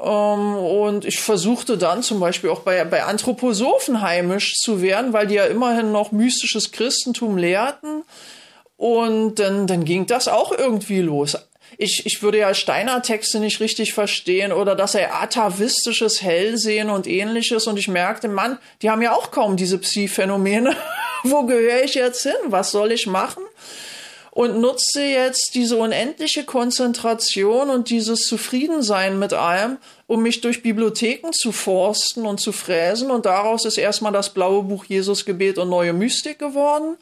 [0.00, 5.34] und ich versuchte dann zum Beispiel auch bei, bei Anthroposophen heimisch zu werden, weil die
[5.34, 8.04] ja immerhin noch mystisches Christentum lehrten.
[8.78, 11.36] Und dann, dann ging das auch irgendwie los.
[11.76, 17.66] Ich, ich würde ja Steiner-Texte nicht richtig verstehen oder dass er atavistisches Hellsehen und ähnliches.
[17.66, 20.74] Und ich merkte, Mann, die haben ja auch kaum diese Psi-Phänomene.
[21.24, 22.32] Wo gehöre ich jetzt hin?
[22.46, 23.42] Was soll ich machen?
[24.32, 31.32] Und nutze jetzt diese unendliche Konzentration und dieses Zufriedensein mit allem, um mich durch Bibliotheken
[31.32, 33.10] zu forsten und zu fräsen.
[33.10, 36.96] Und daraus ist erstmal das blaue Buch Jesus Gebet und neue Mystik geworden.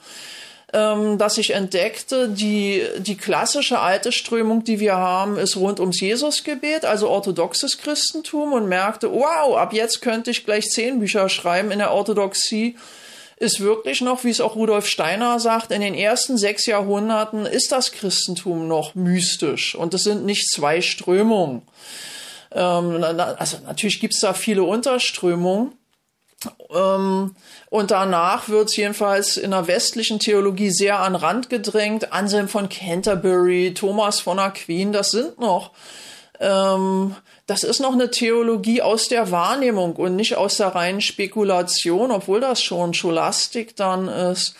[0.70, 6.00] Ähm, dass ich entdeckte, die, die klassische alte Strömung, die wir haben, ist rund ums
[6.00, 11.70] Jesusgebet, also orthodoxes Christentum und merkte, wow, ab jetzt könnte ich gleich zehn Bücher schreiben
[11.70, 12.76] in der Orthodoxie
[13.40, 17.70] ist wirklich noch, wie es auch Rudolf Steiner sagt, in den ersten sechs Jahrhunderten ist
[17.72, 21.62] das Christentum noch mystisch und es sind nicht zwei Strömungen.
[22.52, 25.72] Ähm, also natürlich gibt es da viele Unterströmungen.
[26.72, 27.34] Ähm,
[27.68, 32.12] und danach wird es jedenfalls in der westlichen Theologie sehr an Rand gedrängt.
[32.12, 35.72] Anselm von Canterbury, Thomas von Aquin, das sind noch
[36.40, 37.16] ähm,
[37.48, 42.40] das ist noch eine Theologie aus der Wahrnehmung und nicht aus der reinen Spekulation, obwohl
[42.40, 44.54] das schon Scholastik dann ist.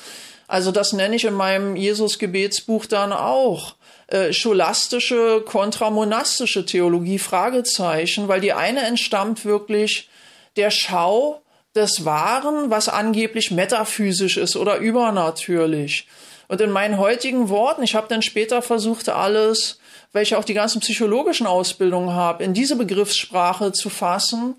[0.47, 3.75] Also das nenne ich in meinem Jesus-Gebetsbuch dann auch.
[4.07, 10.09] Äh, scholastische kontramonastische Theologie, Fragezeichen, weil die eine entstammt wirklich
[10.57, 11.43] der Schau
[11.77, 16.09] des Wahren, was angeblich metaphysisch ist oder übernatürlich.
[16.49, 19.79] Und in meinen heutigen Worten, ich habe dann später versucht, alles
[20.13, 24.57] weil ich auch die ganzen psychologischen Ausbildungen habe, in diese Begriffssprache zu fassen,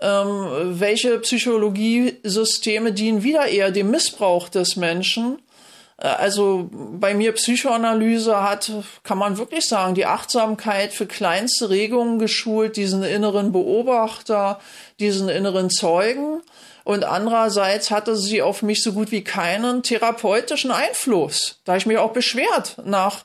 [0.00, 5.38] ähm, welche Psychologiesysteme dienen wieder eher dem Missbrauch des Menschen.
[5.98, 8.72] Äh, also bei mir Psychoanalyse hat,
[9.04, 14.60] kann man wirklich sagen, die Achtsamkeit für kleinste Regungen geschult, diesen inneren Beobachter,
[14.98, 16.42] diesen inneren Zeugen.
[16.84, 21.60] Und andererseits hatte sie auf mich so gut wie keinen therapeutischen Einfluss.
[21.64, 23.24] Da ich mich auch beschwert nach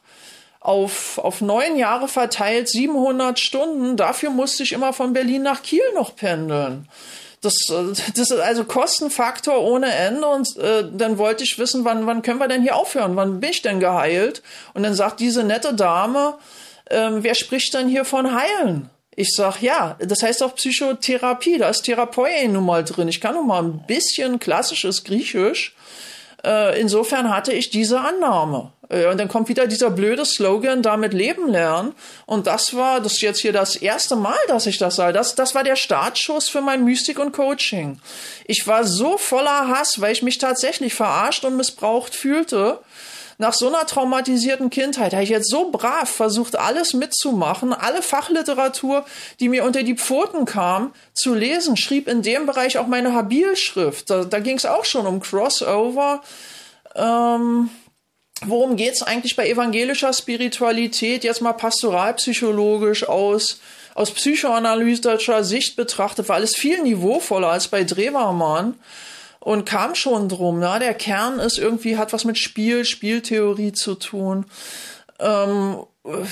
[0.67, 3.95] auf, auf neun Jahre verteilt 700 Stunden.
[3.95, 6.89] Dafür musste ich immer von Berlin nach Kiel noch pendeln.
[7.39, 10.27] Das, äh, das ist also Kostenfaktor ohne Ende.
[10.27, 13.15] Und äh, dann wollte ich wissen, wann, wann können wir denn hier aufhören?
[13.15, 14.43] Wann bin ich denn geheilt?
[14.73, 16.37] Und dann sagt diese nette Dame,
[16.85, 18.89] äh, wer spricht denn hier von heilen?
[19.15, 23.07] Ich sag, ja, das heißt auch Psychotherapie, da ist Therapeuten nun mal drin.
[23.07, 25.75] Ich kann nun mal ein bisschen klassisches Griechisch.
[26.45, 28.71] Äh, insofern hatte ich diese Annahme.
[28.89, 31.93] Äh, und dann kommt wieder dieser blöde Slogan, damit leben lernen.
[32.25, 35.11] Und das war, das ist jetzt hier das erste Mal, dass ich das sah.
[35.11, 37.99] Das, das war der Startschuss für mein Mystik und Coaching.
[38.45, 42.79] Ich war so voller Hass, weil ich mich tatsächlich verarscht und missbraucht fühlte.
[43.39, 49.05] Nach so einer traumatisierten Kindheit habe ich jetzt so brav versucht, alles mitzumachen, alle Fachliteratur,
[49.39, 54.09] die mir unter die Pfoten kam, zu lesen, schrieb in dem Bereich auch meine Habilschrift.
[54.09, 56.23] Da, da ging es auch schon um Crossover.
[56.95, 57.69] Ähm,
[58.43, 63.59] worum geht es eigentlich bei evangelischer Spiritualität, jetzt mal pastoralpsychologisch aus,
[63.93, 68.73] aus psychoanalytischer Sicht betrachtet, war alles viel niveauvoller als bei Drewermann
[69.39, 70.59] und kam schon drum.
[70.59, 74.45] Na, der Kern ist irgendwie, hat was mit Spiel, Spieltheorie zu tun.
[75.19, 75.77] Ähm,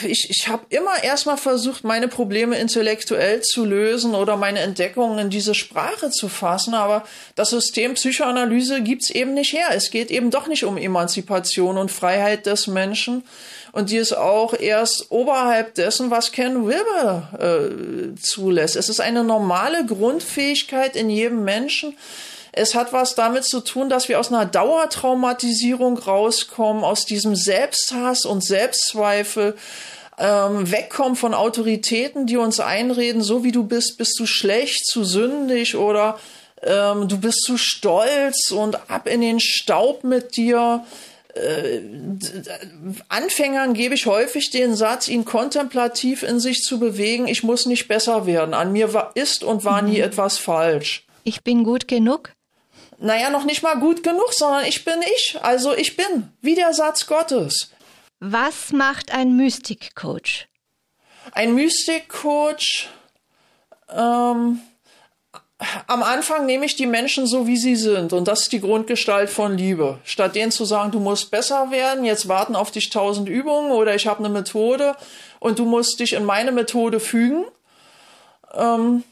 [0.08, 5.30] ich, ich habe immer erstmal versucht, meine Probleme intellektuell zu lösen oder meine Entdeckungen in
[5.30, 7.04] diese Sprache zu fassen, aber
[7.36, 9.68] das System Psychoanalyse gibt's eben nicht her.
[9.72, 13.24] Es geht eben doch nicht um Emanzipation und Freiheit des Menschen
[13.74, 18.78] und die ist auch erst oberhalb dessen, was Ken Wilber äh, zulässt.
[18.78, 21.98] Es ist eine normale Grundfähigkeit in jedem Menschen,
[22.58, 28.24] es hat was damit zu tun, dass wir aus einer Dauertraumatisierung rauskommen, aus diesem Selbsthass
[28.24, 29.58] und Selbstzweifel,
[30.18, 35.04] ähm, wegkommen von Autoritäten, die uns einreden, so wie du bist, bist du schlecht, zu
[35.04, 36.18] sündig oder
[36.63, 40.86] ähm, du bist zu stolz und ab in den Staub mit dir.
[41.34, 41.82] Äh,
[43.10, 47.89] Anfängern gebe ich häufig den Satz, ihn kontemplativ in sich zu bewegen, ich muss nicht
[47.89, 48.54] besser werden.
[48.54, 49.89] An mir war, ist und war mhm.
[49.89, 51.06] nie etwas falsch.
[51.26, 52.35] Ich bin gut genug?
[52.97, 55.38] Naja, noch nicht mal gut genug, sondern ich bin ich.
[55.41, 57.71] Also ich bin, wie der Satz Gottes.
[58.19, 60.47] Was macht ein Mystikcoach?
[61.31, 62.88] Ein Mystikcoach,
[63.89, 64.62] ähm,
[65.88, 68.13] am Anfang nehme ich die Menschen so, wie sie sind.
[68.13, 69.99] Und das ist die Grundgestalt von Liebe.
[70.03, 73.95] Statt denen zu sagen, du musst besser werden, jetzt warten auf dich tausend Übungen oder
[73.95, 74.95] ich habe eine Methode
[75.39, 77.45] und du musst dich in meine Methode fügen,
[78.53, 79.03] ähm,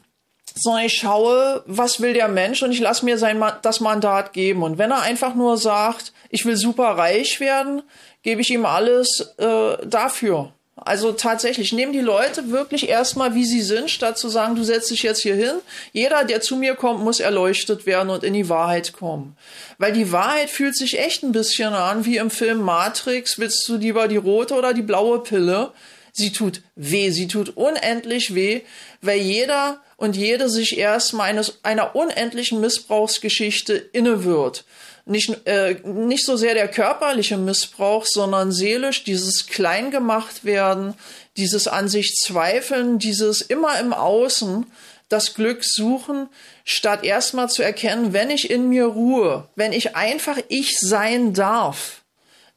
[0.54, 4.62] sondern ich schaue, was will der Mensch und ich lasse mir sein, das Mandat geben.
[4.62, 7.82] Und wenn er einfach nur sagt, ich will super reich werden,
[8.22, 10.52] gebe ich ihm alles äh, dafür.
[10.76, 14.90] Also tatsächlich, nehmen die Leute wirklich erstmal, wie sie sind, statt zu sagen, du setzt
[14.90, 15.54] dich jetzt hier hin.
[15.92, 19.36] Jeder, der zu mir kommt, muss erleuchtet werden und in die Wahrheit kommen.
[19.78, 23.38] Weil die Wahrheit fühlt sich echt ein bisschen an, wie im Film Matrix.
[23.38, 25.70] Willst du lieber die rote oder die blaue Pille?
[26.12, 28.62] Sie tut weh, sie tut unendlich weh,
[29.00, 34.64] weil jeder und jede sich erstmal eines, einer unendlichen Missbrauchsgeschichte inne wird
[35.06, 40.94] nicht, äh, nicht so sehr der körperliche Missbrauch, sondern seelisch dieses Kleingemacht werden,
[41.36, 44.66] dieses an sich zweifeln, dieses immer im Außen
[45.10, 46.28] das Glück suchen,
[46.64, 52.00] statt erstmal zu erkennen, wenn ich in mir ruhe, wenn ich einfach ich sein darf,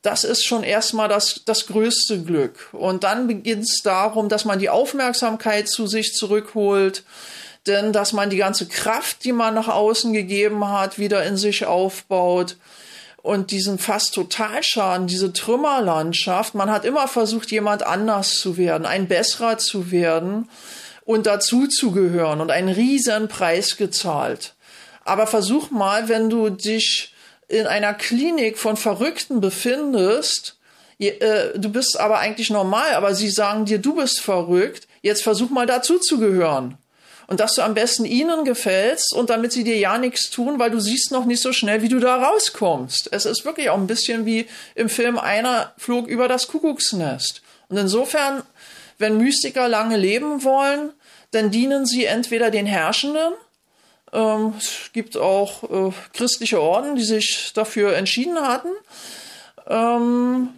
[0.01, 2.69] das ist schon erstmal das, das größte Glück.
[2.71, 7.03] Und dann beginnt es darum, dass man die Aufmerksamkeit zu sich zurückholt,
[7.65, 11.65] denn dass man die ganze Kraft, die man nach außen gegeben hat, wieder in sich
[11.65, 12.55] aufbaut
[13.21, 19.07] und diesen fast Totalschaden, diese Trümmerlandschaft, man hat immer versucht, jemand anders zu werden, ein
[19.07, 20.49] besserer zu werden
[21.03, 24.53] und dazu zu gehören und einen riesen Preis gezahlt.
[25.03, 27.13] Aber versuch mal, wenn du dich
[27.47, 30.57] in einer Klinik von Verrückten befindest,
[30.99, 35.49] äh, du bist aber eigentlich normal, aber sie sagen dir, du bist verrückt, jetzt versuch
[35.49, 36.77] mal dazu zu gehören
[37.27, 40.71] und dass du am besten ihnen gefällst und damit sie dir ja nichts tun, weil
[40.71, 43.09] du siehst noch nicht so schnell, wie du da rauskommst.
[43.11, 47.41] Es ist wirklich auch ein bisschen wie im Film Einer flog über das Kuckucksnest.
[47.67, 48.43] Und insofern,
[48.97, 50.93] wenn Mystiker lange leben wollen,
[51.31, 53.33] dann dienen sie entweder den Herrschenden,
[54.17, 58.69] ähm, es gibt auch äh, christliche Orden, die sich dafür entschieden hatten,
[59.67, 60.49] ähm,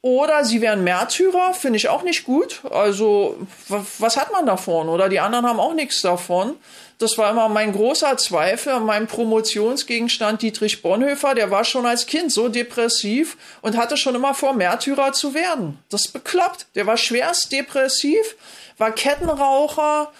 [0.00, 2.62] oder sie wären Märtyrer, finde ich auch nicht gut.
[2.68, 3.36] Also,
[3.68, 4.88] was hat man davon?
[4.88, 6.56] Oder die anderen haben auch nichts davon.
[6.98, 11.36] Das war immer mein großer Zweifel an meinem Promotionsgegenstand Dietrich Bonhoeffer.
[11.36, 15.78] Der war schon als Kind so depressiv und hatte schon immer vor, Märtyrer zu werden.
[15.88, 16.66] Das ist bekloppt.
[16.74, 18.34] Der war schwerst depressiv,
[18.78, 20.10] war Kettenraucher,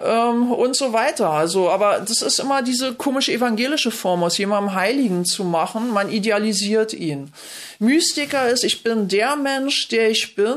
[0.00, 1.30] ähm, und so weiter.
[1.30, 5.92] Also, aber das ist immer diese komische evangelische Form, aus jemandem Heiligen zu machen.
[5.92, 7.32] Man idealisiert ihn.
[7.78, 10.54] Mystiker ist, ich bin der Mensch, der ich bin.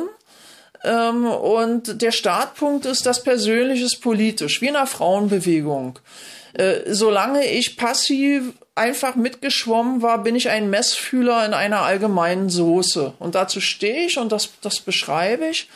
[0.84, 6.00] Ähm, und der Startpunkt ist das Persönliche politisch, wie in einer Frauenbewegung.
[6.54, 13.14] Äh, solange ich passiv einfach mitgeschwommen war, bin ich ein Messfühler in einer allgemeinen Soße.
[13.20, 15.68] Und dazu stehe ich und das, das beschreibe ich.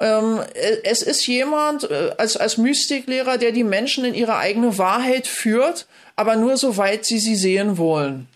[0.00, 0.40] Ähm,
[0.84, 5.86] es ist jemand äh, als, als Mystiklehrer, der die Menschen in ihre eigene Wahrheit führt,
[6.16, 8.28] aber nur soweit sie sie sehen wollen.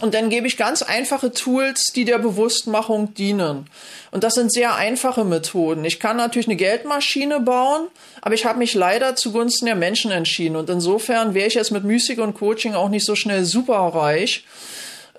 [0.00, 3.66] Und dann gebe ich ganz einfache Tools, die der Bewusstmachung dienen.
[4.10, 5.84] Und das sind sehr einfache Methoden.
[5.84, 7.88] Ich kann natürlich eine Geldmaschine bauen,
[8.20, 10.56] aber ich habe mich leider zugunsten der Menschen entschieden.
[10.56, 14.44] Und insofern wäre ich jetzt mit Mystik und Coaching auch nicht so schnell superreich.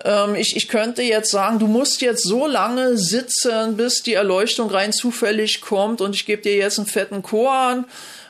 [0.04, 4.70] Ähm, ich, ich könnte jetzt sagen, du musst jetzt so lange sitzen, bis die Erleuchtung
[4.70, 7.86] rein zufällig kommt und ich gebe dir jetzt einen fetten Koran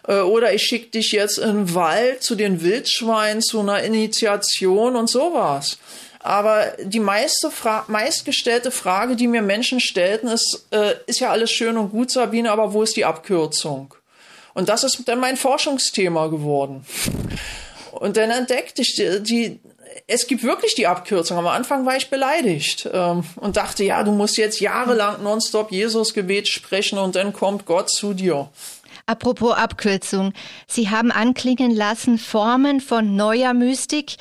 [0.07, 4.97] äh, oder ich schicke dich jetzt in den Wald zu den Wildschweinen zu einer Initiation
[4.97, 5.79] und sowas.
[6.21, 11.53] Aber die meiste Fra meistgestellte Frage, die mir Menschen stellten, ist, äh, ist ja alles
[11.53, 13.95] schön und gut, Sabine, aber wo ist die Abkürzung?
[14.53, 16.85] Und das ist dann mein Forschungsthema geworden.
[17.93, 19.61] Und dann entdeckte ich die, die
[20.07, 21.39] es gibt wirklich die Abkürzung.
[21.39, 26.49] Am Anfang war ich beleidigt ähm, und dachte, ja, du musst jetzt jahrelang nonstop Jesus-Gebet
[26.49, 28.49] sprechen und dann kommt Gott zu dir.
[29.07, 30.33] Apropos Abkürzung.
[30.67, 34.17] Sie haben anklingen lassen Formen von neuer Mystik,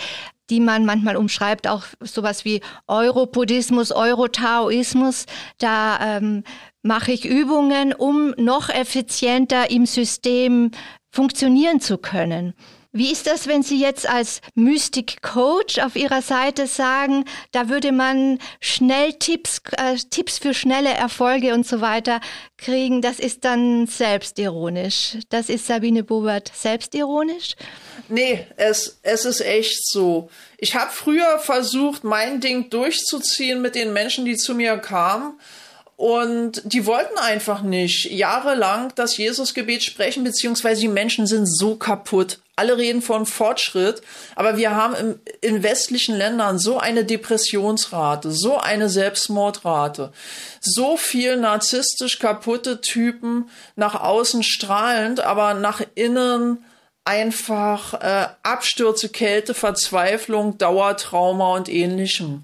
[0.49, 5.25] die man manchmal umschreibt, auch sowas wie Europodismus, Eurotaoismus.
[5.57, 6.43] Da ähm,
[6.83, 10.71] mache ich Übungen, um noch effizienter im System
[11.11, 12.53] funktionieren zu können.
[12.97, 17.91] Wie ist das, wenn Sie jetzt als Mystic Coach auf Ihrer Seite sagen, da würde
[17.91, 22.21] man schnell Tipps, äh, Tipps für schnelle Erfolge und so weiter
[22.57, 23.01] kriegen?
[23.01, 25.17] Das ist dann selbstironisch.
[25.27, 27.57] Das ist Sabine Bobert selbstironisch?
[28.07, 30.29] Nee, es, es ist echt so.
[30.57, 35.37] Ich habe früher versucht, mein Ding durchzuziehen mit den Menschen, die zu mir kamen.
[35.97, 42.39] Und die wollten einfach nicht jahrelang das Jesusgebet sprechen, beziehungsweise die Menschen sind so kaputt.
[42.57, 44.01] Alle reden von Fortschritt,
[44.35, 50.11] aber wir haben im, in westlichen Ländern so eine Depressionsrate, so eine Selbstmordrate,
[50.61, 56.63] so viel narzisstisch kaputte Typen nach außen strahlend, aber nach innen
[57.05, 62.43] einfach äh, Abstürze, Kälte, Verzweiflung, Dauertrauma und ähnlichem.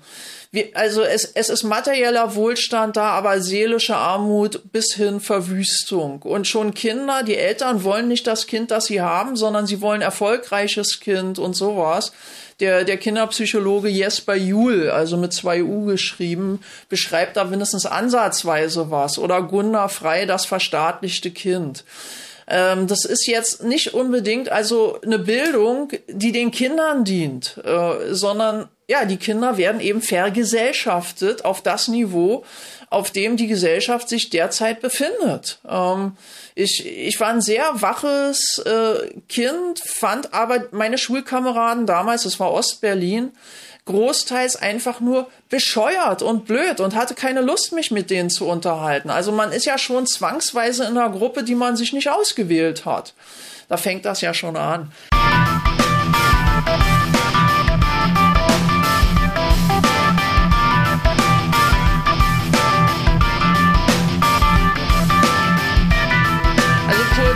[0.53, 6.21] Wir, also es, es ist materieller Wohlstand da, aber seelische Armut bis hin Verwüstung.
[6.23, 10.01] Und schon Kinder, die Eltern wollen nicht das Kind, das sie haben, sondern sie wollen
[10.01, 12.11] erfolgreiches Kind und sowas.
[12.59, 19.17] Der, der Kinderpsychologe Jesper Juhl, also mit zwei U geschrieben, beschreibt da mindestens ansatzweise was.
[19.17, 21.85] Oder Gunda Frei, das verstaatlichte Kind
[22.47, 28.67] ähm, das ist jetzt nicht unbedingt also eine Bildung, die den Kindern dient, äh, sondern
[28.91, 32.43] ja, die Kinder werden eben vergesellschaftet auf das Niveau,
[32.89, 35.59] auf dem die Gesellschaft sich derzeit befindet.
[35.65, 36.17] Ähm,
[36.55, 42.51] ich, ich war ein sehr waches äh, Kind, fand aber meine Schulkameraden damals, das war
[42.51, 43.31] Ostberlin,
[43.85, 49.09] großteils einfach nur bescheuert und blöd und hatte keine Lust, mich mit denen zu unterhalten.
[49.09, 53.13] Also man ist ja schon zwangsweise in einer Gruppe, die man sich nicht ausgewählt hat.
[53.69, 54.91] Da fängt das ja schon an.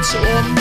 [0.06, 0.56] Kurzum,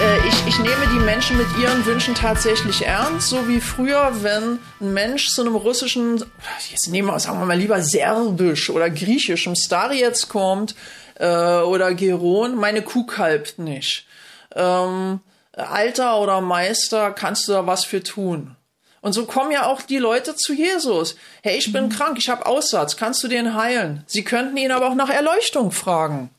[0.00, 4.58] äh, ich, ich nehme die Menschen mit ihren Wünschen tatsächlich ernst, so wie früher, wenn
[4.80, 6.24] ein Mensch zu einem russischen,
[6.70, 10.74] jetzt nehmen wir, sagen wir mal lieber serbisch oder griechischem Star jetzt kommt
[11.16, 14.06] äh, oder Geron, meine Kuh kalbt nicht.
[14.54, 15.20] Ähm,
[15.52, 18.54] Alter oder Meister, kannst du da was für tun?
[19.00, 21.16] Und so kommen ja auch die Leute zu Jesus.
[21.42, 21.90] Hey, ich bin mhm.
[21.90, 24.04] krank, ich habe Aussatz, kannst du den heilen?
[24.06, 26.30] Sie könnten ihn aber auch nach Erleuchtung fragen.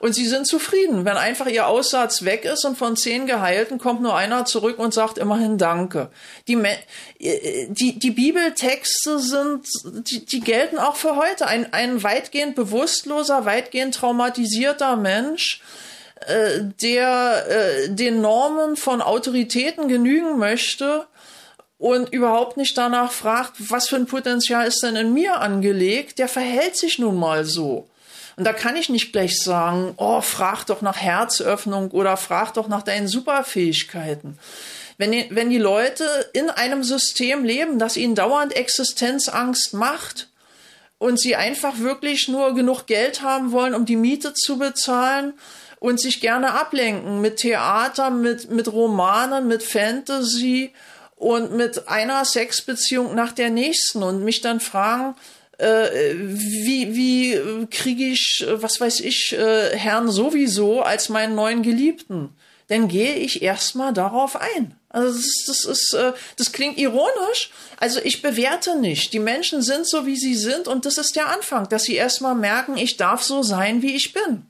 [0.00, 4.02] Und sie sind zufrieden, wenn einfach ihr Aussatz weg ist und von zehn Geheilten kommt
[4.02, 6.10] nur einer zurück und sagt immerhin Danke.
[6.48, 11.46] Die, äh, die, die Bibeltexte sind, die, die gelten auch für heute.
[11.46, 15.62] Ein, ein weitgehend bewusstloser, weitgehend traumatisierter Mensch,
[16.26, 21.06] äh, der äh, den Normen von Autoritäten genügen möchte,
[21.84, 26.28] und überhaupt nicht danach fragt, was für ein Potenzial ist denn in mir angelegt, der
[26.28, 27.86] verhält sich nun mal so.
[28.36, 32.68] Und da kann ich nicht gleich sagen, oh, frag doch nach Herzöffnung oder frag doch
[32.68, 34.38] nach deinen Superfähigkeiten.
[34.98, 40.28] Wenn die, wenn die Leute in einem System leben, das ihnen dauernd Existenzangst macht
[40.98, 45.34] und sie einfach wirklich nur genug Geld haben wollen, um die Miete zu bezahlen
[45.80, 50.72] und sich gerne ablenken mit Theater, mit, mit Romanen, mit Fantasy
[51.16, 55.14] und mit einer Sexbeziehung nach der nächsten und mich dann fragen,
[55.58, 62.30] äh, wie, wie kriege ich, was weiß ich, äh, Herrn sowieso als meinen neuen Geliebten?
[62.68, 64.74] Dann gehe ich erstmal darauf ein.
[64.88, 67.50] Also das, ist, das ist, äh, das klingt ironisch.
[67.78, 69.12] Also ich bewerte nicht.
[69.12, 72.34] Die Menschen sind so, wie sie sind, und das ist der Anfang, dass sie erstmal
[72.34, 74.46] merken, ich darf so sein, wie ich bin.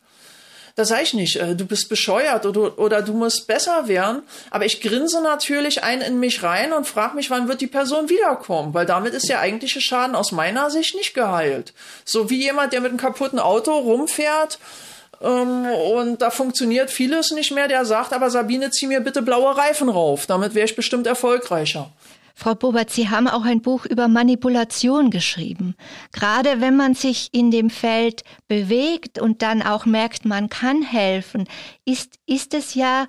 [0.76, 4.22] Da sage ich nicht, äh, du bist bescheuert oder, oder du musst besser werden.
[4.50, 8.08] Aber ich grinse natürlich ein in mich rein und frage mich, wann wird die Person
[8.08, 8.74] wiederkommen?
[8.74, 11.72] Weil damit ist der eigentliche Schaden aus meiner Sicht nicht geheilt.
[12.04, 14.58] So wie jemand, der mit einem kaputten Auto rumfährt
[15.22, 19.56] ähm, und da funktioniert vieles nicht mehr, der sagt, aber Sabine, zieh mir bitte blaue
[19.56, 20.26] Reifen rauf.
[20.26, 21.90] Damit wäre ich bestimmt erfolgreicher.
[22.35, 25.76] Frau Bobert, Sie haben auch ein Buch über Manipulation geschrieben.
[26.12, 31.47] Gerade wenn man sich in dem Feld bewegt und dann auch merkt, man kann helfen,
[31.85, 33.07] ist, ist es ja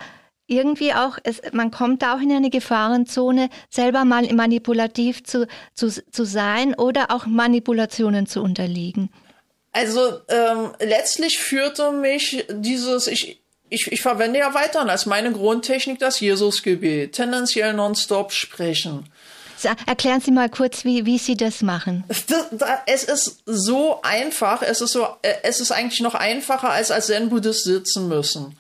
[0.48, 6.24] irgendwie auch, es, man kommt auch in eine Gefahrenzone, selber mal manipulativ zu, zu, zu
[6.24, 9.10] sein oder auch Manipulationen zu unterliegen.
[9.72, 16.00] Also ähm, letztlich führte mich dieses, ich, ich, ich verwende ja weiterhin als meine Grundtechnik
[16.00, 19.10] das Jesusgebet, tendenziell nonstop sprechen.
[19.86, 22.03] Erklären Sie mal kurz, wie, wie Sie das machen.
[22.08, 27.08] Es ist so einfach, es ist so, äh, es ist eigentlich noch einfacher als als
[27.08, 28.56] Zen-Buddhist sitzen müssen.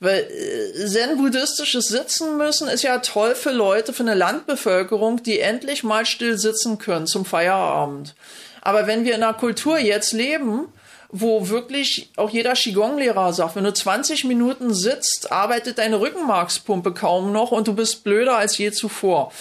[0.00, 5.82] Weil äh, Zen-Buddhistisches Sitzen müssen ist ja toll für Leute, für eine Landbevölkerung, die endlich
[5.82, 8.14] mal still sitzen können zum Feierabend.
[8.60, 10.68] Aber wenn wir in einer Kultur jetzt leben,
[11.10, 17.32] wo wirklich auch jeder Qigong-Lehrer sagt, wenn du 20 Minuten sitzt, arbeitet deine Rückenmarkspumpe kaum
[17.32, 19.32] noch und du bist blöder als je zuvor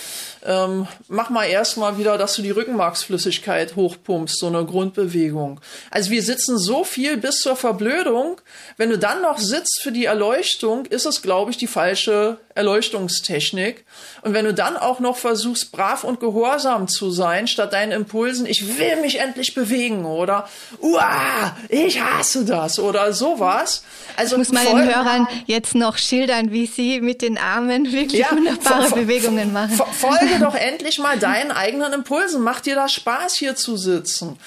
[0.46, 5.60] ähm, mach mal erstmal wieder, dass du die Rückenmarksflüssigkeit hochpumpst, so eine Grundbewegung.
[5.92, 8.40] Also wir sitzen so viel bis zur Verblödung.
[8.78, 13.86] Wenn du dann noch sitzt für die Erleuchtung, ist es, glaube ich, die falsche Erleuchtungstechnik.
[14.22, 18.46] Und wenn du dann auch noch versuchst, brav und gehorsam zu sein, statt deinen Impulsen,
[18.46, 20.50] ich will mich endlich bewegen oder
[20.82, 23.84] Uah, ich hasse das oder sowas.
[24.16, 28.32] Also ich muss meinen Hörern jetzt noch schildern, wie sie mit den Armen wirklich ja,
[28.32, 29.80] wunderbare Bewegungen machen.
[30.28, 32.42] Folge doch endlich mal deinen eigenen Impulsen.
[32.42, 34.38] Macht dir das Spaß, hier zu sitzen?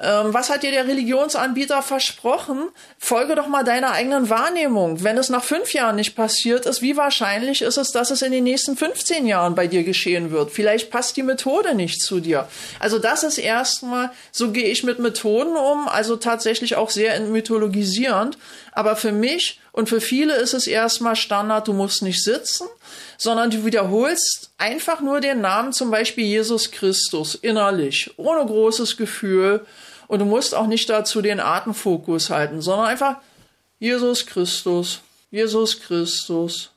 [0.00, 2.68] Ähm, was hat dir der Religionsanbieter versprochen?
[2.98, 5.02] Folge doch mal deiner eigenen Wahrnehmung.
[5.02, 8.32] Wenn es nach fünf Jahren nicht passiert ist, wie wahrscheinlich ist es, dass es in
[8.32, 10.50] den nächsten 15 Jahren bei dir geschehen wird?
[10.50, 12.48] Vielleicht passt die Methode nicht zu dir.
[12.80, 18.36] Also das ist erstmal, so gehe ich mit Methoden um, also tatsächlich auch sehr mythologisierend.
[18.72, 22.66] Aber für mich und für viele ist es erstmal Standard, du musst nicht sitzen,
[23.16, 29.66] sondern du wiederholst einfach nur den Namen zum Beispiel Jesus Christus innerlich, ohne großes Gefühl.
[30.06, 33.16] Und du musst auch nicht dazu den Atemfokus halten, sondern einfach
[33.78, 35.00] Jesus Christus,
[35.30, 36.70] Jesus Christus,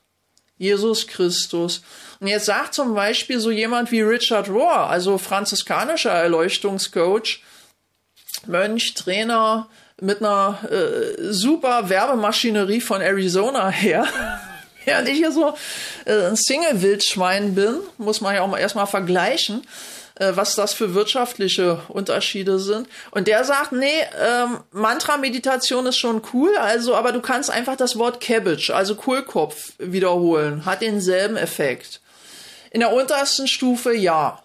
[0.58, 1.82] Jesus Christus.
[2.20, 7.42] Und jetzt sagt zum Beispiel so jemand wie Richard Rohr, also franziskanischer Erleuchtungscoach,
[8.46, 9.68] Mönch, Trainer,
[10.00, 14.08] mit einer äh, super Werbemaschinerie von Arizona her.
[14.98, 15.54] Während ich hier so
[16.06, 19.68] äh, ein Single-Wildschwein bin, muss man ja auch mal erstmal vergleichen,
[20.16, 22.88] äh, was das für wirtschaftliche Unterschiede sind.
[23.12, 27.98] Und der sagt, nee, ähm, Mantra-Meditation ist schon cool, also, aber du kannst einfach das
[27.98, 30.66] Wort Cabbage, also Kohlkopf, wiederholen.
[30.66, 32.00] Hat denselben Effekt.
[32.72, 34.42] In der untersten Stufe ja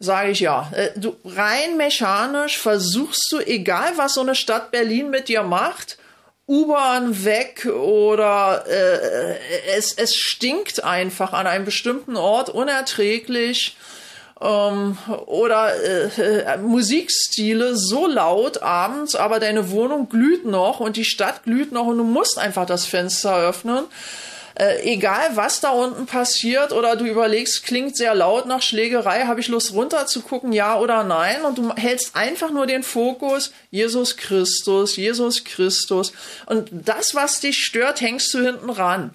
[0.00, 0.70] sage ich ja.
[0.74, 5.98] Äh, du rein mechanisch versuchst du, egal was so eine Stadt Berlin mit dir macht,
[6.48, 9.36] U-Bahn weg oder äh,
[9.76, 13.76] es, es stinkt einfach an einem bestimmten Ort unerträglich
[14.40, 14.96] ähm,
[15.26, 16.06] oder äh,
[16.40, 21.86] äh, Musikstile so laut abends, aber deine Wohnung glüht noch und die Stadt glüht noch
[21.86, 23.84] und du musst einfach das Fenster öffnen
[24.58, 29.40] äh, egal was da unten passiert oder du überlegst, klingt sehr laut nach Schlägerei, habe
[29.40, 31.44] ich Lust runter zu gucken, ja oder nein?
[31.44, 36.12] Und du hältst einfach nur den Fokus, Jesus Christus, Jesus Christus.
[36.46, 39.14] Und das, was dich stört, hängst du hinten ran.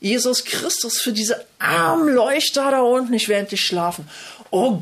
[0.00, 4.08] Jesus Christus für diese armen Leuchter da unten, ich werde endlich schlafen.
[4.50, 4.80] Oh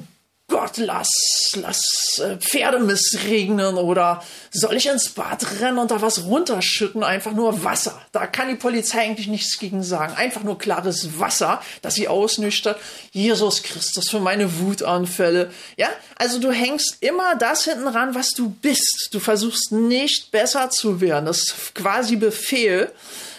[0.49, 1.09] Gott, lass,
[1.55, 4.23] lass äh, Pferdemist regnen oder
[4.53, 7.03] soll ich ins Bad rennen und da was runterschütten?
[7.03, 8.01] Einfach nur Wasser.
[8.13, 10.15] Da kann die Polizei eigentlich nichts gegen sagen.
[10.15, 12.79] Einfach nur klares Wasser, das sie ausnüchtert.
[13.11, 15.51] Jesus Christus für meine Wutanfälle.
[15.77, 19.09] Ja, also du hängst immer das hinten ran, was du bist.
[19.11, 21.27] Du versuchst nicht besser zu werden.
[21.27, 22.93] Das ist quasi Befehl.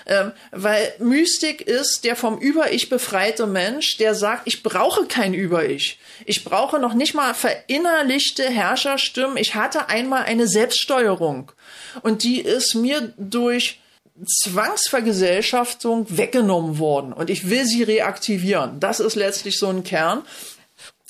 [0.10, 6.00] Ähm, weil Mystik ist der vom Über-Ich befreite Mensch, der sagt, ich brauche kein Über-Ich.
[6.26, 9.36] Ich brauche noch nicht mal verinnerlichte Herrscherstimmen.
[9.36, 11.52] Ich hatte einmal eine Selbststeuerung
[12.04, 13.82] und die ist mir durch
[14.26, 18.80] Zwangsvergesellschaftung weggenommen worden und ich will sie reaktivieren.
[18.80, 20.24] Das ist letztlich so ein Kern.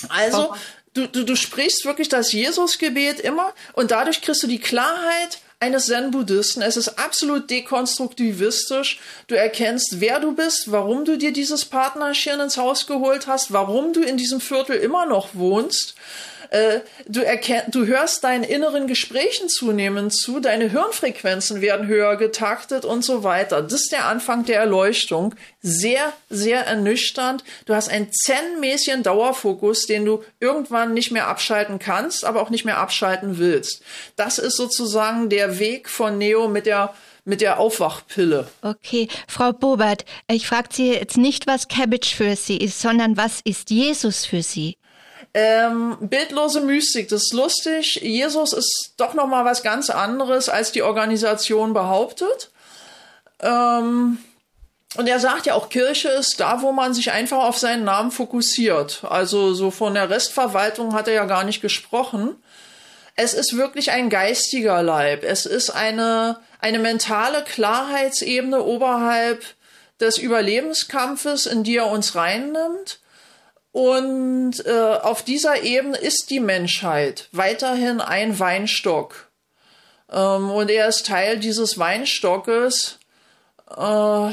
[0.09, 0.55] Also,
[0.93, 5.87] du, du, du sprichst wirklich das Jesusgebet immer und dadurch kriegst du die Klarheit, eines
[5.87, 6.61] Zen-Buddhisten.
[6.61, 8.99] Es ist absolut dekonstruktivistisch.
[9.27, 13.93] Du erkennst, wer du bist, warum du dir dieses Partnerchen ins Haus geholt hast, warum
[13.93, 15.95] du in diesem Viertel immer noch wohnst
[16.49, 17.21] äh, du,
[17.69, 23.61] du hörst deinen inneren Gesprächen zunehmend zu, deine Hirnfrequenzen werden höher getaktet und so weiter.
[23.61, 25.35] Das ist der Anfang der Erleuchtung.
[25.61, 27.43] Sehr, sehr ernüchternd.
[27.65, 32.65] Du hast einen zen-mäßigen Dauerfokus, den du irgendwann nicht mehr abschalten kannst, aber auch nicht
[32.65, 33.81] mehr abschalten willst.
[34.15, 36.93] Das ist sozusagen der Weg von Neo mit der
[37.27, 38.47] mit der Aufwachpille.
[38.61, 43.41] Okay, Frau Bobert, ich frage Sie jetzt nicht, was Cabbage für Sie ist, sondern was
[43.43, 44.77] ist Jesus für Sie?
[45.39, 47.99] Ähm, bildlose Mystik, das ist lustig.
[48.01, 52.49] Jesus ist doch noch mal was ganz anderes, als die Organisation behauptet.
[53.41, 54.17] Ähm,
[54.95, 58.09] und er sagt ja auch, Kirche ist da, wo man sich einfach auf seinen Namen
[58.09, 59.03] fokussiert.
[59.07, 62.35] Also so von der Restverwaltung hat er ja gar nicht gesprochen.
[63.15, 65.23] Es ist wirklich ein geistiger Leib.
[65.23, 69.45] Es ist eine, eine mentale Klarheitsebene oberhalb
[69.99, 73.01] des Überlebenskampfes, in die er uns reinnimmt.
[73.77, 79.29] Und äh, auf dieser Ebene ist die Menschheit weiterhin ein Weinstock.
[80.11, 82.97] Ähm, und er ist Teil dieses Weinstockes,
[83.69, 84.31] äh,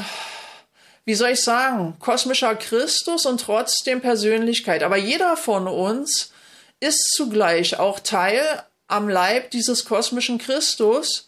[1.05, 4.81] wie soll ich sagen, kosmischer Christus und trotzdem Persönlichkeit.
[4.81, 6.31] Aber jeder von uns
[6.79, 8.41] ist zugleich auch Teil
[8.87, 11.27] am Leib dieses kosmischen Christus,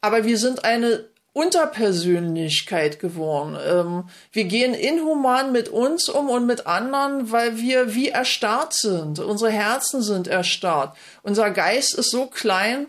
[0.00, 1.04] aber wir sind eine
[1.34, 3.56] Unterpersönlichkeit geworden.
[3.66, 9.18] Ähm, wir gehen inhuman mit uns um und mit anderen, weil wir wie erstarrt sind.
[9.18, 10.96] Unsere Herzen sind erstarrt.
[11.22, 12.88] Unser Geist ist so klein,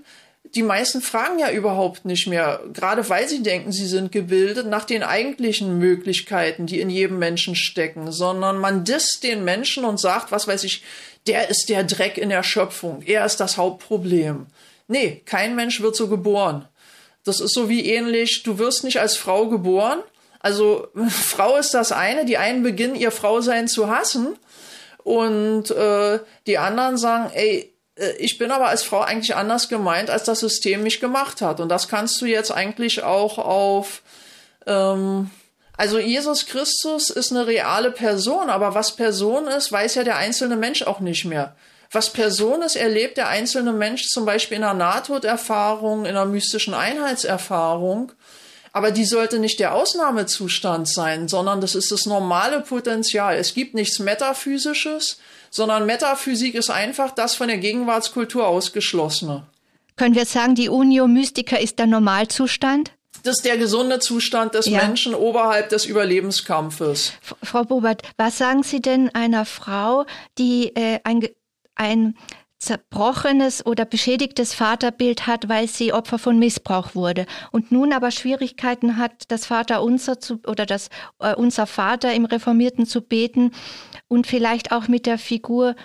[0.56, 4.86] die meisten fragen ja überhaupt nicht mehr, gerade weil sie denken, sie sind gebildet, nach
[4.86, 10.32] den eigentlichen Möglichkeiten, die in jedem Menschen stecken, sondern man disst den Menschen und sagt,
[10.32, 10.84] was weiß ich,
[11.28, 14.48] der ist der Dreck in der Schöpfung, er ist das Hauptproblem.
[14.88, 16.68] Nee, kein Mensch wird so geboren.
[17.24, 20.00] Das ist so wie ähnlich, du wirst nicht als Frau geboren.
[20.40, 24.38] Also Frau ist das eine, die einen beginnen ihr Frausein zu hassen
[25.04, 30.10] und äh, die anderen sagen, ey, äh, ich bin aber als Frau eigentlich anders gemeint,
[30.10, 31.60] als das System mich gemacht hat.
[31.60, 34.02] Und das kannst du jetzt eigentlich auch auf,
[34.66, 35.30] ähm,
[35.78, 40.56] also Jesus Christus ist eine reale Person, aber was Person ist, weiß ja der einzelne
[40.56, 41.56] Mensch auch nicht mehr.
[41.94, 46.74] Was Person ist, erlebt der einzelne Mensch zum Beispiel in einer Nahtoderfahrung, in einer mystischen
[46.74, 48.12] Einheitserfahrung.
[48.72, 53.38] Aber die sollte nicht der Ausnahmezustand sein, sondern das ist das normale Potenzial.
[53.38, 55.20] Es gibt nichts Metaphysisches,
[55.52, 59.44] sondern Metaphysik ist einfach das von der Gegenwartskultur ausgeschlossene.
[59.96, 62.92] Können wir sagen, die Unio Mystica ist der Normalzustand?
[63.22, 64.80] Das ist der gesunde Zustand des ja.
[64.80, 67.14] Menschen oberhalb des Überlebenskampfes.
[67.44, 70.06] Frau Bobert, was sagen Sie denn einer Frau,
[70.40, 71.26] die äh, ein,
[71.76, 72.16] ein
[72.64, 78.98] zerbrochenes oder beschädigtes Vaterbild hat, weil sie Opfer von Missbrauch wurde und nun aber Schwierigkeiten
[78.98, 83.52] hat, das Vaterunser zu oder das äh, unser Vater im Reformierten zu beten
[84.08, 85.76] und vielleicht auch mit der Figur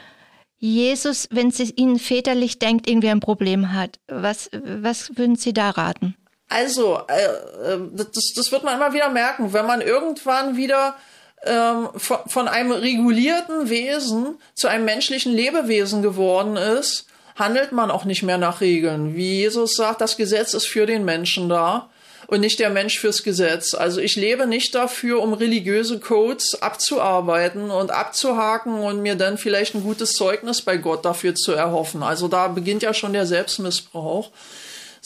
[0.60, 3.98] Jesus, wenn sie ihn väterlich denkt, irgendwie ein Problem hat.
[4.08, 6.16] Was, was würden Sie da raten?
[6.48, 10.96] Also, äh, äh das, das wird man immer wieder merken, wenn man irgendwann wieder
[11.44, 18.04] ähm, von, von einem regulierten Wesen zu einem menschlichen Lebewesen geworden ist, handelt man auch
[18.04, 19.14] nicht mehr nach Regeln.
[19.14, 21.88] Wie Jesus sagt, das Gesetz ist für den Menschen da
[22.26, 23.74] und nicht der Mensch fürs Gesetz.
[23.74, 29.74] Also ich lebe nicht dafür, um religiöse Codes abzuarbeiten und abzuhaken und mir dann vielleicht
[29.74, 32.02] ein gutes Zeugnis bei Gott dafür zu erhoffen.
[32.02, 34.30] Also da beginnt ja schon der Selbstmissbrauch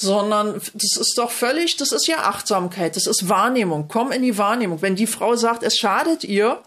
[0.02, 3.88] sondern das ist doch völlig, das ist ja Achtsamkeit, das ist Wahrnehmung.
[3.88, 4.82] Komm in die Wahrnehmung.
[4.82, 6.60] Wenn die Frau sagt, es schadet ihr,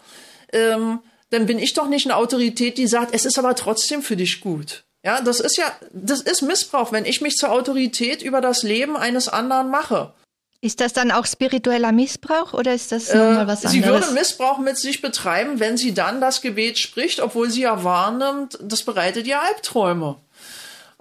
[0.52, 4.16] ähm, dann bin ich doch nicht eine Autorität, die sagt, es ist aber trotzdem für
[4.16, 4.84] dich gut.
[5.04, 8.96] Ja, das ist ja, das ist Missbrauch, wenn ich mich zur Autorität über das Leben
[8.96, 10.12] eines anderen mache.
[10.60, 13.72] Ist das dann auch spiritueller Missbrauch oder ist das äh, nochmal was anderes?
[13.72, 17.84] Sie würde Missbrauch mit sich betreiben, wenn sie dann das Gebet spricht, obwohl sie ja
[17.84, 20.16] wahrnimmt, das bereitet ihr Albträume.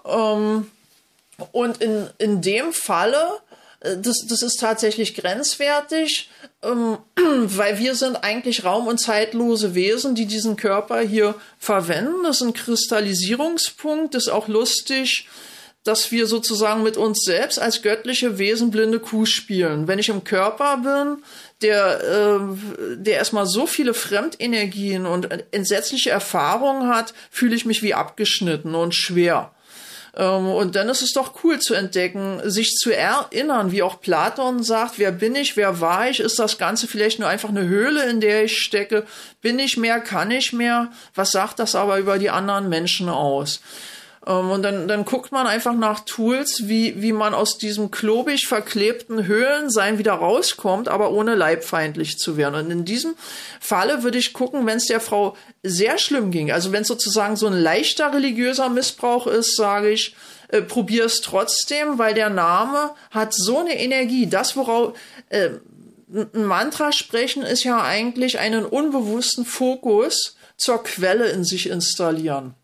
[0.06, 0.70] Ähm,
[1.52, 3.40] und in, in dem Falle,
[3.82, 6.30] äh, das, das ist tatsächlich grenzwertig,
[6.64, 12.24] ähm, weil wir sind eigentlich raum- und zeitlose Wesen, die diesen Körper hier verwenden.
[12.24, 15.28] Das ist ein Kristallisierungspunkt, das ist auch lustig,
[15.84, 19.88] dass wir sozusagen mit uns selbst als göttliche Wesen blinde Kuh spielen.
[19.88, 21.24] Wenn ich im Körper bin,
[21.62, 27.94] der, äh, der erstmal so viele Fremdenergien und entsetzliche Erfahrungen hat, fühle ich mich wie
[27.94, 29.52] abgeschnitten und schwer.
[30.16, 34.64] Ähm, und dann ist es doch cool zu entdecken, sich zu erinnern, wie auch Platon
[34.64, 38.10] sagt, wer bin ich, wer war ich, ist das Ganze vielleicht nur einfach eine Höhle,
[38.10, 39.06] in der ich stecke,
[39.42, 43.62] bin ich mehr, kann ich mehr, was sagt das aber über die anderen Menschen aus?
[44.26, 48.48] Ähm, und dann, dann guckt man einfach nach Tools, wie, wie man aus diesem klobig
[48.48, 52.66] verklebten Höhlensein wieder rauskommt, aber ohne leibfeindlich zu werden.
[52.66, 53.16] Und in diesem
[53.60, 57.36] Falle würde ich gucken, wenn es der Frau sehr schlimm ging, also wenn es sozusagen
[57.36, 60.16] so ein leichter religiöser Missbrauch ist, sage ich,
[60.50, 64.28] äh, probier es trotzdem, weil der Name hat so eine Energie.
[64.28, 64.98] Das, worauf
[65.30, 65.52] äh,
[66.14, 72.56] ein Mantra sprechen, ist ja eigentlich einen unbewussten Fokus zur Quelle in sich installieren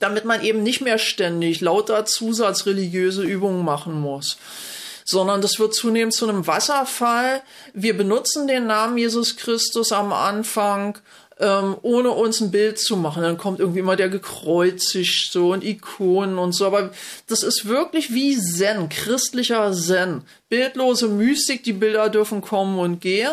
[0.00, 4.38] damit man eben nicht mehr ständig lauter zusatzreligiöse Übungen machen muss
[5.04, 7.42] sondern das wird zunehmend zu einem Wasserfall.
[7.74, 10.98] Wir benutzen den Namen Jesus Christus am Anfang,
[11.38, 13.22] ähm, ohne uns ein Bild zu machen.
[13.22, 16.66] Dann kommt irgendwie immer der gekreuzigt so und Ikonen und so.
[16.66, 16.90] Aber
[17.26, 20.22] das ist wirklich wie Zen, christlicher Zen.
[20.48, 23.32] Bildlose Mystik, die Bilder dürfen kommen und gehen.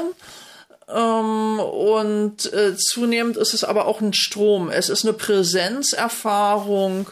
[0.93, 4.69] Ähm, und äh, zunehmend ist es aber auch ein Strom.
[4.69, 7.09] Es ist eine Präsenzerfahrung,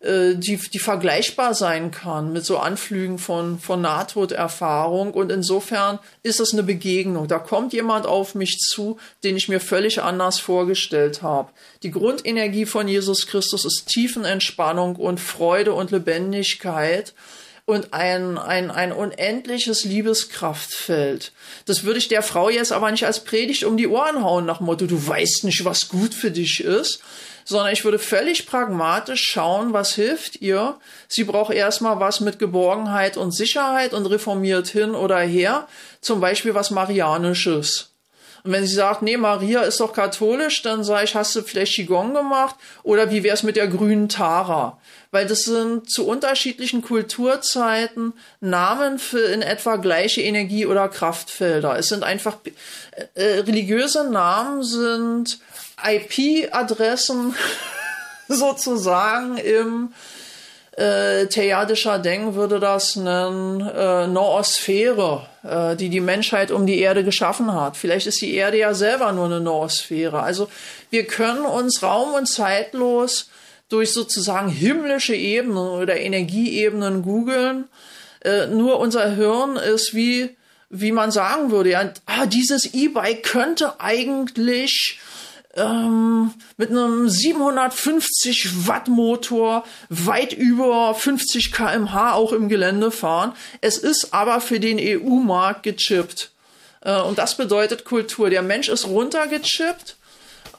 [0.00, 5.12] äh, die, die vergleichbar sein kann mit so Anflügen von, von Nahtoderfahrung.
[5.12, 7.26] Und insofern ist es eine Begegnung.
[7.26, 11.50] Da kommt jemand auf mich zu, den ich mir völlig anders vorgestellt habe.
[11.82, 17.14] Die Grundenergie von Jesus Christus ist Tiefenentspannung und Freude und Lebendigkeit.
[17.68, 21.32] Und ein, ein, ein unendliches Liebeskraftfeld.
[21.66, 24.60] Das würde ich der Frau jetzt aber nicht als Predigt um die Ohren hauen nach
[24.60, 27.02] Motto, du weißt nicht, was gut für dich ist,
[27.44, 30.78] sondern ich würde völlig pragmatisch schauen, was hilft ihr.
[31.08, 35.68] Sie braucht erstmal was mit Geborgenheit und Sicherheit und reformiert hin oder her,
[36.00, 37.87] zum Beispiel was Marianisches.
[38.50, 42.14] Wenn sie sagt, nee, Maria ist doch katholisch, dann sage ich, hast du vielleicht Qigong
[42.14, 42.56] gemacht?
[42.82, 44.78] Oder wie wär's mit der grünen Tara?
[45.10, 51.78] Weil das sind zu unterschiedlichen Kulturzeiten Namen für in etwa gleiche Energie- oder Kraftfelder.
[51.78, 52.38] Es sind einfach,
[52.92, 55.40] äh, äh religiöse Namen sind
[55.84, 57.34] IP-Adressen
[58.28, 59.92] sozusagen im
[60.78, 67.02] äh, Theadischer Denk würde das nennen äh, Noosphäre, äh, die die Menschheit um die Erde
[67.02, 67.76] geschaffen hat.
[67.76, 70.22] Vielleicht ist die Erde ja selber nur eine Noosphäre.
[70.22, 70.48] Also
[70.90, 73.28] wir können uns raum- und zeitlos
[73.68, 77.64] durch sozusagen himmlische Ebenen oder Energieebenen googeln.
[78.20, 80.36] Äh, nur unser Hirn ist wie,
[80.70, 85.00] wie man sagen würde, ja, ah, dieses E-Bike könnte eigentlich
[85.58, 93.32] ähm, mit einem 750 Watt Motor weit über 50 kmh auch im Gelände fahren.
[93.60, 96.30] Es ist aber für den EU-Markt gechippt.
[96.82, 98.30] Äh, und das bedeutet Kultur.
[98.30, 99.96] Der Mensch ist runtergechippt.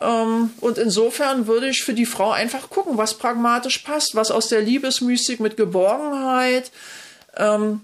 [0.01, 4.47] Ähm, und insofern würde ich für die Frau einfach gucken, was pragmatisch passt, was aus
[4.47, 6.71] der Liebesmystik mit Geborgenheit,
[7.37, 7.81] ähm,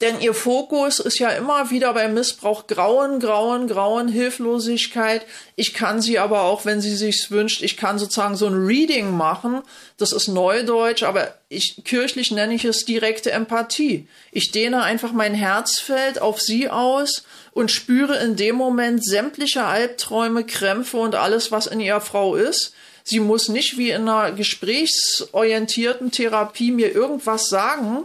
[0.00, 5.24] denn ihr Fokus ist ja immer wieder beim Missbrauch Grauen, Grauen, Grauen, Hilflosigkeit.
[5.54, 9.10] Ich kann sie aber auch, wenn sie sich's wünscht, ich kann sozusagen so ein Reading
[9.10, 9.62] machen.
[9.96, 14.06] Das ist Neudeutsch, aber ich, kirchlich nenne ich es direkte Empathie.
[14.32, 20.44] Ich dehne einfach mein Herzfeld auf sie aus und spüre in dem Moment sämtliche Albträume,
[20.44, 22.74] Krämpfe und alles, was in ihrer Frau ist.
[23.02, 28.04] Sie muss nicht wie in einer gesprächsorientierten Therapie mir irgendwas sagen,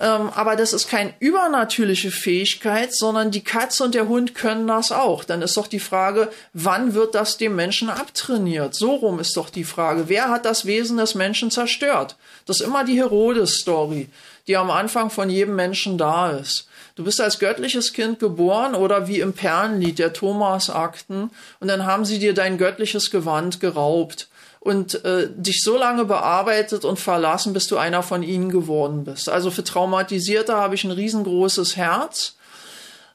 [0.00, 4.90] ähm, aber das ist keine übernatürliche Fähigkeit, sondern die Katze und der Hund können das
[4.90, 5.22] auch.
[5.22, 8.74] Dann ist doch die Frage, wann wird das dem Menschen abtrainiert?
[8.74, 10.08] So rum ist doch die Frage.
[10.08, 12.16] Wer hat das Wesen des Menschen zerstört?
[12.44, 14.08] Das ist immer die Herodes-Story,
[14.48, 16.66] die am Anfang von jedem Menschen da ist.
[16.96, 21.30] Du bist als göttliches Kind geboren oder wie im Perlenlied der Thomas-Akten
[21.60, 24.28] und dann haben sie dir dein göttliches Gewand geraubt
[24.64, 29.28] und äh, dich so lange bearbeitet und verlassen, bis du einer von ihnen geworden bist.
[29.28, 32.36] Also für Traumatisierte habe ich ein riesengroßes Herz.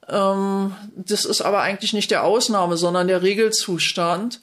[0.08, 4.41] Ähm, das ist aber eigentlich nicht der Ausnahme, sondern der Regelzustand.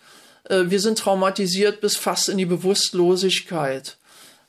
[0.48, 3.98] Äh, wir sind traumatisiert bis fast in die Bewusstlosigkeit.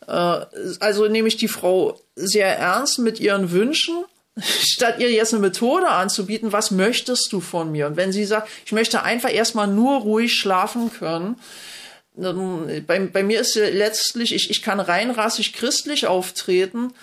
[0.07, 0.39] Äh,
[0.79, 4.03] also nehme ich die Frau sehr ernst mit ihren Wünschen
[4.39, 7.87] statt ihr jetzt eine Methode anzubieten, was möchtest du von mir?
[7.87, 11.37] Und wenn sie sagt, ich möchte einfach erstmal nur ruhig schlafen können,
[12.17, 16.93] bei, bei mir ist letztlich, ich, ich kann rein rassig christlich auftreten,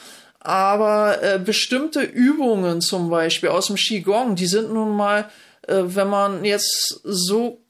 [0.40, 5.30] aber äh, bestimmte Übungen zum Beispiel aus dem Qigong, die sind nun mal,
[5.66, 7.60] äh, wenn man jetzt so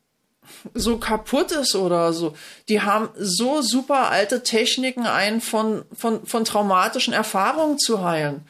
[0.72, 2.34] so kaputt ist oder so.
[2.68, 8.46] Die haben so super alte Techniken ein, von, von, von traumatischen Erfahrungen zu heilen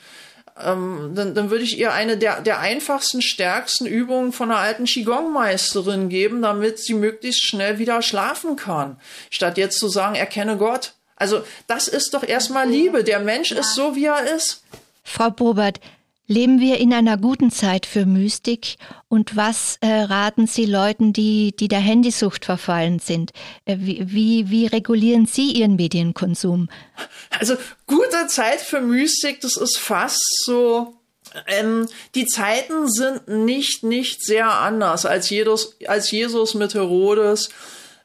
[0.63, 4.85] ähm, dann, dann würde ich ihr eine der, der einfachsten, stärksten Übungen von einer alten
[4.85, 8.97] Qigong-Meisterin geben, damit sie möglichst schnell wieder schlafen kann.
[9.31, 10.93] Statt jetzt zu sagen, erkenne Gott.
[11.17, 13.03] Also das ist doch erstmal Liebe.
[13.03, 14.63] Der Mensch ist so, wie er ist.
[15.03, 15.81] Frau Bobert,
[16.27, 18.77] Leben wir in einer guten Zeit für Mystik
[19.09, 23.33] und was äh, raten Sie Leuten, die, die der Handysucht verfallen sind?
[23.67, 26.71] Äh, wie, wie, wie regulieren Sie Ihren Medienkonsum?
[27.39, 27.57] Also
[27.87, 30.95] gute Zeit für Mystik, das ist fast so.
[31.47, 37.51] Ähm, die Zeiten sind nicht, nicht sehr anders als Jesus, als Jesus mit Herodes.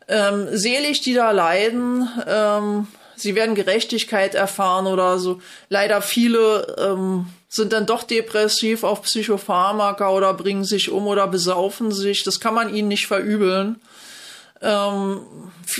[0.09, 5.39] Ähm, selig, die da leiden, ähm, sie werden Gerechtigkeit erfahren oder so.
[5.69, 11.91] Leider viele ähm, sind dann doch depressiv auf Psychopharmaka oder bringen sich um oder besaufen
[11.91, 12.23] sich.
[12.23, 13.81] Das kann man ihnen nicht verübeln.
[14.61, 15.21] Ähm,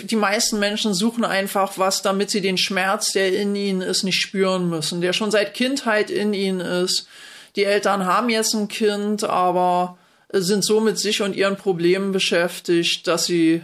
[0.03, 4.19] die meisten Menschen suchen einfach was, damit sie den Schmerz, der in ihnen ist, nicht
[4.19, 7.07] spüren müssen, der schon seit Kindheit in ihnen ist.
[7.55, 9.97] Die Eltern haben jetzt ein Kind, aber
[10.31, 13.63] sind so mit sich und ihren Problemen beschäftigt, dass sie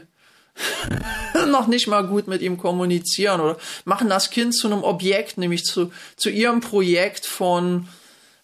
[1.47, 5.65] noch nicht mal gut mit ihm kommunizieren oder machen das Kind zu einem Objekt, nämlich
[5.65, 7.87] zu, zu ihrem Projekt von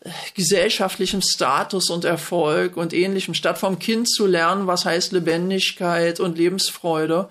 [0.01, 6.19] äh, gesellschaftlichem Status und Erfolg und ähnlichem, statt vom Kind zu lernen, was heißt Lebendigkeit
[6.19, 7.29] und Lebensfreude.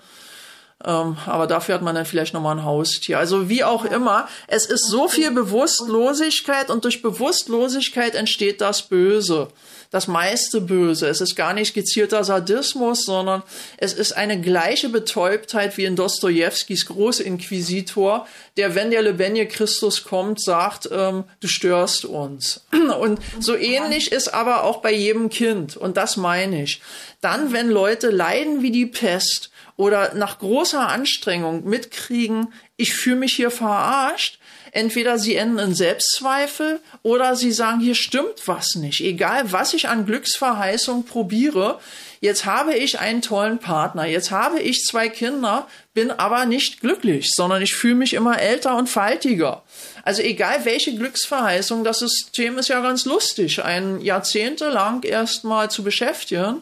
[0.83, 3.19] Ähm, aber dafür hat man dann vielleicht nochmal ein Haustier.
[3.19, 9.49] Also wie auch immer, es ist so viel Bewusstlosigkeit und durch Bewusstlosigkeit entsteht das Böse.
[9.91, 11.07] Das meiste Böse.
[11.07, 13.43] Es ist gar nicht gezielter Sadismus, sondern
[13.77, 18.25] es ist eine gleiche Betäubtheit wie in Dostojewskis Großinquisitor,
[18.57, 22.65] der, wenn der lebendige Christus kommt, sagt, ähm, du störst uns.
[22.99, 25.77] Und so ähnlich ist aber auch bei jedem Kind.
[25.77, 26.81] Und das meine ich.
[27.19, 33.33] Dann, wenn Leute leiden wie die Pest, oder nach großer Anstrengung mitkriegen, ich fühle mich
[33.33, 34.39] hier verarscht,
[34.71, 39.01] entweder sie enden in Selbstzweifel oder sie sagen, hier stimmt was nicht.
[39.01, 41.79] Egal, was ich an Glücksverheißung probiere,
[42.19, 47.31] jetzt habe ich einen tollen Partner, jetzt habe ich zwei Kinder, bin aber nicht glücklich,
[47.33, 49.63] sondern ich fühle mich immer älter und faltiger.
[50.03, 56.61] Also egal welche Glücksverheißung, das System ist ja ganz lustig, ein jahrzehntelang erstmal zu beschäftigen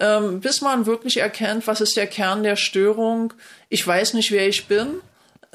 [0.00, 3.32] ähm, bis man wirklich erkennt, was ist der Kern der Störung.
[3.68, 5.00] Ich weiß nicht, wer ich bin.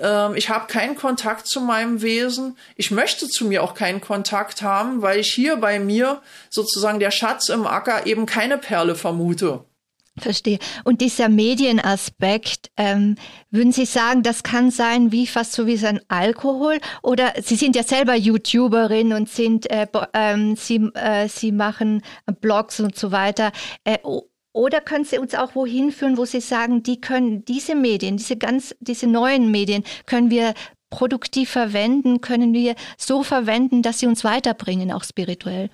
[0.01, 2.57] Ähm, ich habe keinen Kontakt zu meinem Wesen.
[2.75, 7.11] Ich möchte zu mir auch keinen Kontakt haben, weil ich hier bei mir sozusagen der
[7.11, 9.65] Schatz im Acker eben keine Perle vermute.
[10.19, 10.59] Verstehe.
[10.83, 13.15] Und dieser Medienaspekt, ähm,
[13.49, 16.79] würden Sie sagen, das kann sein wie fast so wie sein Alkohol?
[17.01, 22.03] Oder Sie sind ja selber YouTuberin und sind, äh, ähm, Sie, äh, Sie machen
[22.41, 23.53] Blogs und so weiter.
[23.85, 23.99] Äh,
[24.53, 28.37] oder können Sie uns auch wohin führen, wo Sie sagen, die können diese Medien, diese
[28.37, 30.53] ganz, diese neuen Medien können wir
[30.91, 35.71] produktiv verwenden, können wir so verwenden, dass sie uns weiterbringen, auch spirituell?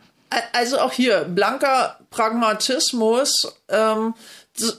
[0.53, 3.59] Also auch hier blanker Pragmatismus.
[3.69, 4.13] Ähm,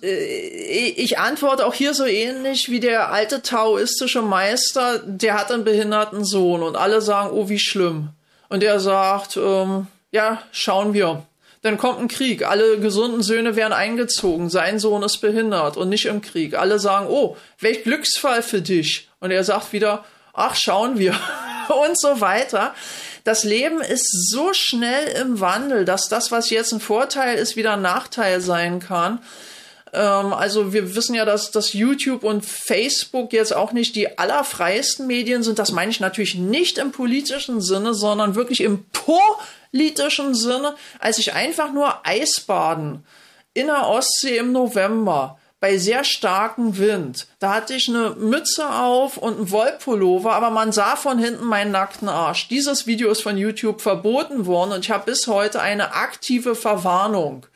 [0.03, 5.65] äh, ich antworte auch hier so ähnlich wie der alte taoistische Meister, der hat einen
[5.65, 8.11] behinderten Sohn und alle sagen, oh wie schlimm.
[8.49, 11.23] Und er sagt, ähm, ja, schauen wir.
[11.63, 12.47] Dann kommt ein Krieg.
[12.47, 14.49] Alle gesunden Söhne werden eingezogen.
[14.49, 16.55] Sein Sohn ist behindert und nicht im Krieg.
[16.55, 19.09] Alle sagen, oh, welch Glücksfall für dich.
[19.21, 21.19] Und er sagt wieder, ach, schauen wir.
[21.87, 22.75] und so weiter.
[23.25, 27.75] Das Leben ist so schnell im Wandel, dass das, was jetzt ein Vorteil ist, wieder
[27.75, 29.21] ein Nachteil sein kann.
[29.93, 35.07] Ähm, also wir wissen ja, dass, dass YouTube und Facebook jetzt auch nicht die allerfreiesten
[35.07, 35.59] Medien sind.
[35.59, 39.21] Das meine ich natürlich nicht im politischen Sinne, sondern wirklich im Po
[39.73, 43.05] litischen Sinne, als ich einfach nur Eisbaden
[43.55, 47.27] in der Ostsee im November bei sehr starkem Wind.
[47.41, 51.73] Da hatte ich eine Mütze auf und ein Wollpullover, aber man sah von hinten meinen
[51.73, 52.49] nackten Arsch.
[52.49, 57.47] Dieses Video ist von YouTube verboten worden und ich habe bis heute eine aktive Verwarnung.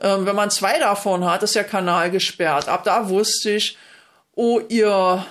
[0.00, 2.68] Ähm, wenn man zwei davon hat, ist der Kanal gesperrt.
[2.68, 3.76] Ab da wusste ich,
[4.34, 5.24] oh, ihr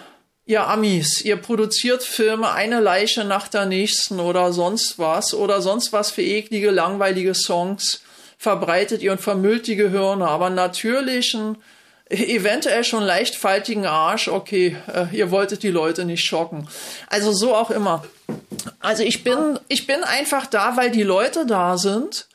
[0.49, 5.93] ihr Amis, ihr produziert Filme eine Leiche nach der nächsten oder sonst was oder sonst
[5.93, 8.01] was für eklige, langweilige Songs
[8.39, 11.57] verbreitet ihr und vermüllt die Gehirne, aber natürlichen,
[12.09, 16.67] eventuell schon leicht faltigen Arsch, okay, äh, ihr wolltet die Leute nicht schocken.
[17.05, 18.03] Also so auch immer.
[18.79, 22.27] Also ich bin, ich bin einfach da, weil die Leute da sind.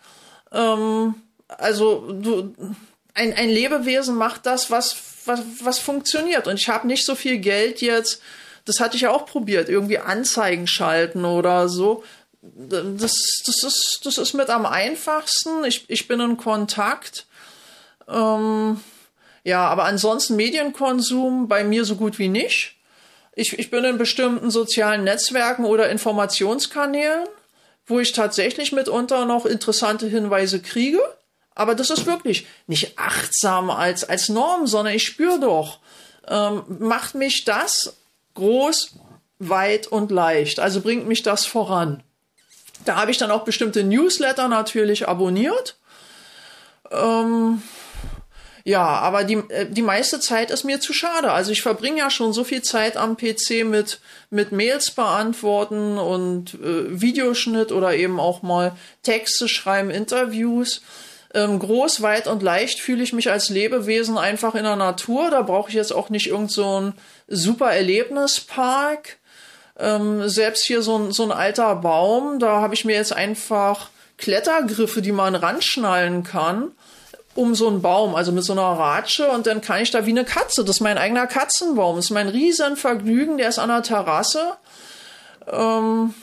[0.52, 1.16] Ähm,
[1.48, 2.54] also du,
[3.14, 4.94] ein, ein Lebewesen macht das, was
[5.24, 6.46] was, was funktioniert.
[6.46, 8.20] Und ich habe nicht so viel Geld jetzt,
[8.64, 12.04] das hatte ich ja auch probiert, irgendwie Anzeigen schalten oder so.
[12.42, 15.64] Das, das, ist, das ist mit am einfachsten.
[15.64, 17.26] Ich, ich bin in Kontakt.
[18.08, 18.80] Ähm,
[19.44, 22.76] ja, aber ansonsten Medienkonsum bei mir so gut wie nicht.
[23.34, 27.26] Ich, ich bin in bestimmten sozialen Netzwerken oder Informationskanälen,
[27.86, 31.00] wo ich tatsächlich mitunter noch interessante Hinweise kriege.
[31.54, 35.78] Aber das ist wirklich nicht achtsam als, als Norm, sondern ich spüre doch,
[36.26, 37.96] ähm, macht mich das
[38.34, 38.94] groß,
[39.38, 40.60] weit und leicht.
[40.60, 42.02] Also bringt mich das voran.
[42.84, 45.76] Da habe ich dann auch bestimmte Newsletter natürlich abonniert.
[46.90, 47.62] Ähm,
[48.64, 51.32] ja, aber die, äh, die meiste Zeit ist mir zu schade.
[51.32, 54.00] Also ich verbringe ja schon so viel Zeit am PC mit,
[54.30, 60.80] mit Mails beantworten und äh, Videoschnitt oder eben auch mal Texte schreiben, Interviews.
[61.34, 65.30] Ähm, groß, weit und leicht fühle ich mich als Lebewesen einfach in der Natur.
[65.30, 66.92] Da brauche ich jetzt auch nicht irgend so ein
[67.26, 69.18] super Erlebnispark.
[69.76, 73.90] Ähm, selbst hier so ein, so ein alter Baum, da habe ich mir jetzt einfach
[74.16, 76.70] Klettergriffe, die man ranschnallen kann,
[77.34, 80.10] um so einen Baum, also mit so einer Ratsche und dann kann ich da wie
[80.10, 80.62] eine Katze.
[80.64, 81.96] Das ist mein eigener Katzenbaum.
[81.96, 84.52] Das ist mein Riesenvergnügen, der ist an der Terrasse.
[85.50, 86.14] Ähm,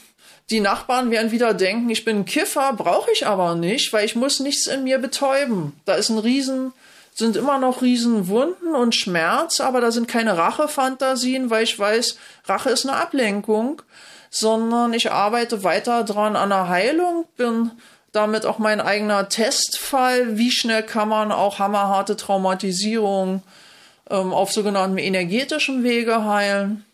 [0.52, 4.16] die Nachbarn werden wieder denken, ich bin ein Kiffer, brauche ich aber nicht, weil ich
[4.16, 5.74] muss nichts in mir betäuben.
[5.86, 6.74] Da ist ein Riesen,
[7.14, 12.70] sind immer noch Riesenwunden und Schmerz, aber da sind keine Rachefantasien, weil ich weiß, Rache
[12.70, 13.82] ist eine Ablenkung,
[14.30, 17.72] sondern ich arbeite weiter dran an der Heilung, bin
[18.12, 23.42] damit auch mein eigener Testfall, wie schnell kann man auch hammerharte Traumatisierung
[24.10, 26.86] ähm, auf sogenanntem energetischen Wege heilen.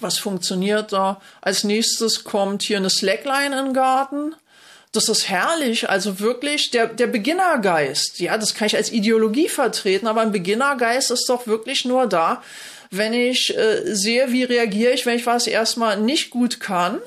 [0.00, 1.20] Was funktioniert da?
[1.40, 4.34] Als nächstes kommt hier eine Slackline in den Garten.
[4.92, 8.20] Das ist herrlich, also wirklich der, der Beginnergeist.
[8.20, 12.42] Ja, das kann ich als Ideologie vertreten, aber ein Beginnergeist ist doch wirklich nur da,
[12.90, 17.00] wenn ich äh, sehe, wie reagiere ich, wenn ich was erstmal nicht gut kann.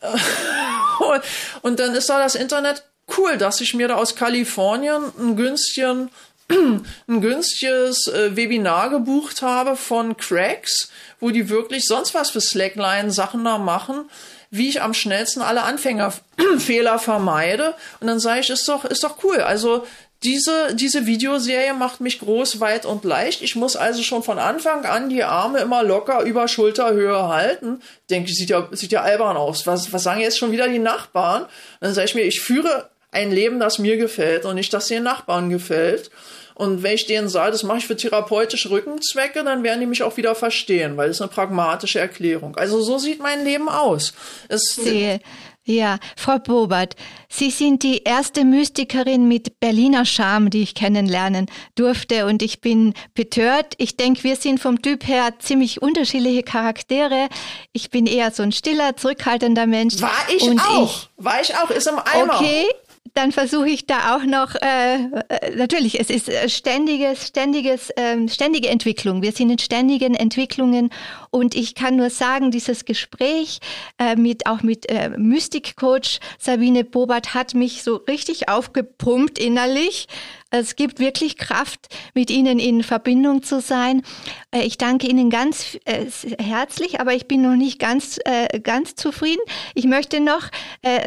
[1.62, 2.82] und dann ist da das Internet
[3.18, 6.10] cool, dass ich mir da aus Kalifornien einen günstigen
[7.08, 10.90] ein günstiges äh, Webinar gebucht habe von Cracks,
[11.20, 14.08] wo die wirklich sonst was für Slackline Sachen da machen,
[14.50, 17.74] wie ich am schnellsten alle Anfängerfehler vermeide.
[18.00, 19.38] Und dann sage ich, ist doch, ist doch cool.
[19.38, 19.86] Also
[20.22, 23.42] diese, diese Videoserie macht mich groß, weit und leicht.
[23.42, 27.80] Ich muss also schon von Anfang an die Arme immer locker über Schulterhöhe halten.
[28.08, 29.66] Denke ich, sieht ja, sieht ja albern aus.
[29.66, 31.46] Was, was sagen jetzt schon wieder die Nachbarn?
[31.80, 35.02] Dann sage ich mir, ich führe ein Leben, das mir gefällt und nicht, das den
[35.02, 36.10] Nachbarn gefällt.
[36.54, 40.02] Und wenn ich denen sage, das mache ich für therapeutische Rückenzwecke, dann werden die mich
[40.02, 42.56] auch wieder verstehen, weil das ist eine pragmatische Erklärung.
[42.56, 44.12] Also so sieht mein Leben aus.
[44.48, 45.20] Es, Sehe.
[45.64, 46.96] Ja, Frau Bobert,
[47.28, 51.46] Sie sind die erste Mystikerin mit Berliner Charme, die ich kennenlernen
[51.76, 53.74] durfte und ich bin betört.
[53.78, 57.28] Ich denke, wir sind vom Typ her ziemlich unterschiedliche Charaktere.
[57.72, 60.02] Ich bin eher so ein stiller, zurückhaltender Mensch.
[60.02, 61.08] War ich auch.
[61.16, 61.70] Ich, War ich auch.
[61.70, 62.34] Ist im Eimer.
[62.34, 62.66] Okay,
[63.14, 68.28] dann versuche ich da auch noch, äh, äh, natürlich, es ist äh, ständiges, ständiges, ähm,
[68.28, 69.22] ständige Entwicklung.
[69.22, 70.90] Wir sind in ständigen Entwicklungen
[71.30, 73.60] und ich kann nur sagen, dieses Gespräch
[73.98, 80.08] äh, mit auch mit äh, Mystik-Coach Sabine Bobert hat mich so richtig aufgepumpt innerlich.
[80.54, 84.02] Es gibt wirklich Kraft, mit Ihnen in Verbindung zu sein.
[84.50, 86.04] Äh, ich danke Ihnen ganz äh,
[86.38, 89.40] herzlich, aber ich bin noch nicht ganz, äh, ganz zufrieden.
[89.74, 90.50] Ich möchte noch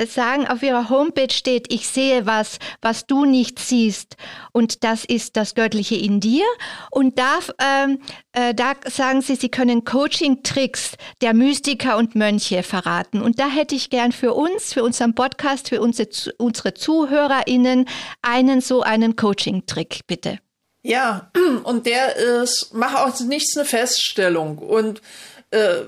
[0.07, 4.15] sagen, auf Ihrer Homepage steht, ich sehe was, was du nicht siehst.
[4.51, 6.45] Und das ist das Göttliche in dir.
[6.89, 7.99] Und da, ähm,
[8.55, 13.21] da sagen Sie, Sie können Coaching-Tricks der Mystiker und Mönche verraten.
[13.21, 17.85] Und da hätte ich gern für uns, für unseren Podcast, für unsere, unsere ZuhörerInnen
[18.21, 20.39] einen so einen Coaching Coaching-Trick, bitte.
[20.81, 21.31] Ja,
[21.63, 24.57] und der ist, mach aus nichts eine Feststellung.
[24.57, 25.01] Und
[25.51, 25.81] äh,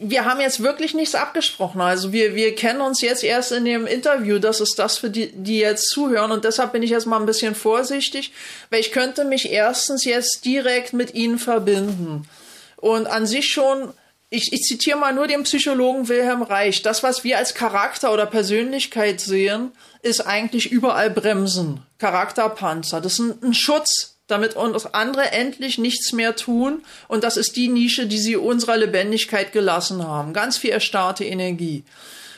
[0.00, 1.80] wir haben jetzt wirklich nichts abgesprochen.
[1.80, 4.38] Also wir, wir kennen uns jetzt erst in dem Interview.
[4.38, 6.32] Das ist das für die, die jetzt zuhören.
[6.32, 8.32] Und deshalb bin ich jetzt mal ein bisschen vorsichtig,
[8.70, 12.28] weil ich könnte mich erstens jetzt direkt mit Ihnen verbinden.
[12.76, 13.92] Und an sich schon
[14.28, 16.82] ich, ich zitiere mal nur den Psychologen Wilhelm Reich.
[16.82, 19.70] Das, was wir als Charakter oder Persönlichkeit sehen,
[20.02, 23.00] ist eigentlich überall Bremsen, Charakterpanzer.
[23.00, 26.82] Das ist ein, ein Schutz, damit uns andere endlich nichts mehr tun.
[27.08, 30.32] Und das ist die Nische, die sie unserer Lebendigkeit gelassen haben.
[30.32, 31.84] Ganz viel erstarrte Energie.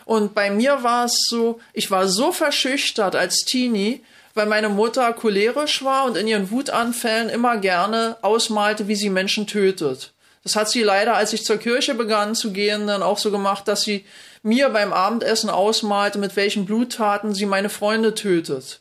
[0.04, 4.02] Und bei mir war es so, ich war so verschüchtert als Teenie,
[4.34, 9.46] weil meine Mutter cholerisch war und in ihren Wutanfällen immer gerne ausmalte, wie sie Menschen
[9.46, 10.12] tötet.
[10.44, 13.68] Das hat sie leider, als ich zur Kirche begann zu gehen, dann auch so gemacht,
[13.68, 14.06] dass sie
[14.42, 18.80] mir beim Abendessen ausmalte, mit welchen Bluttaten sie meine Freunde tötet.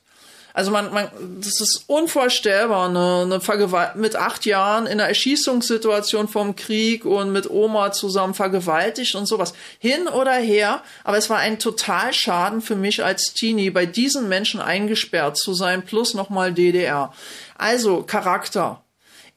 [0.57, 1.07] Also man, man,
[1.39, 7.31] das ist unvorstellbar, eine, eine Vergewalt mit acht Jahren in einer Erschießungssituation vom Krieg und
[7.31, 9.53] mit Oma zusammen vergewaltigt und sowas.
[9.77, 14.29] Hin oder her, aber es war ein total Schaden für mich als Teenie, bei diesen
[14.29, 17.13] Menschen eingesperrt zu sein, plus nochmal DDR.
[17.55, 18.81] Also Charakter,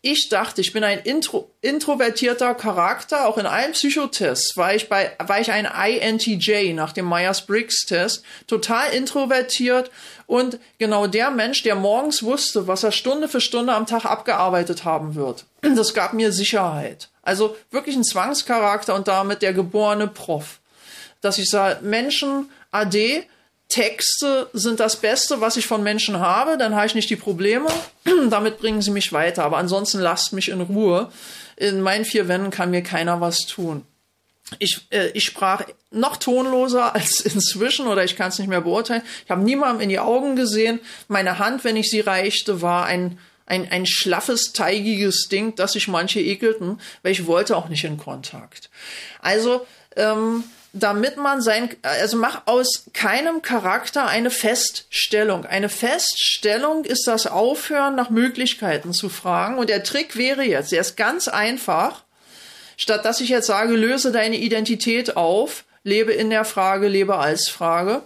[0.02, 3.28] ich dachte, ich bin ein intro, introvertierter Charakter.
[3.28, 8.24] Auch in allen Psychotests war ich bei, war ich ein INTJ nach dem Myers-Briggs-Test.
[8.46, 9.90] Total introvertiert
[10.26, 14.84] und genau der Mensch, der morgens wusste, was er Stunde für Stunde am Tag abgearbeitet
[14.84, 15.44] haben wird.
[15.60, 17.10] Das gab mir Sicherheit.
[17.22, 20.60] Also wirklich ein Zwangscharakter und damit der geborene Prof.
[21.20, 23.24] Dass ich sage, Menschen, AD,
[23.70, 27.68] Texte sind das Beste, was ich von Menschen habe, dann habe ich nicht die Probleme.
[28.28, 29.44] Damit bringen sie mich weiter.
[29.44, 31.10] Aber ansonsten lasst mich in Ruhe.
[31.56, 33.86] In meinen vier Wänden kann mir keiner was tun.
[34.58, 35.62] Ich, äh, ich sprach
[35.92, 39.02] noch tonloser als inzwischen oder ich kann es nicht mehr beurteilen.
[39.24, 40.80] Ich habe niemandem in die Augen gesehen.
[41.06, 45.86] Meine Hand, wenn ich sie reichte, war ein, ein, ein schlaffes, teigiges Ding, das sich
[45.86, 48.68] manche ekelten, weil ich wollte auch nicht in Kontakt.
[49.20, 49.64] Also,
[49.94, 50.42] ähm,
[50.72, 55.44] damit man sein, also mach aus keinem Charakter eine Feststellung.
[55.44, 59.58] Eine Feststellung ist das Aufhören, nach Möglichkeiten zu fragen.
[59.58, 62.04] Und der Trick wäre jetzt, der ist ganz einfach.
[62.76, 67.48] Statt dass ich jetzt sage, löse deine Identität auf, lebe in der Frage, lebe als
[67.48, 68.02] Frage,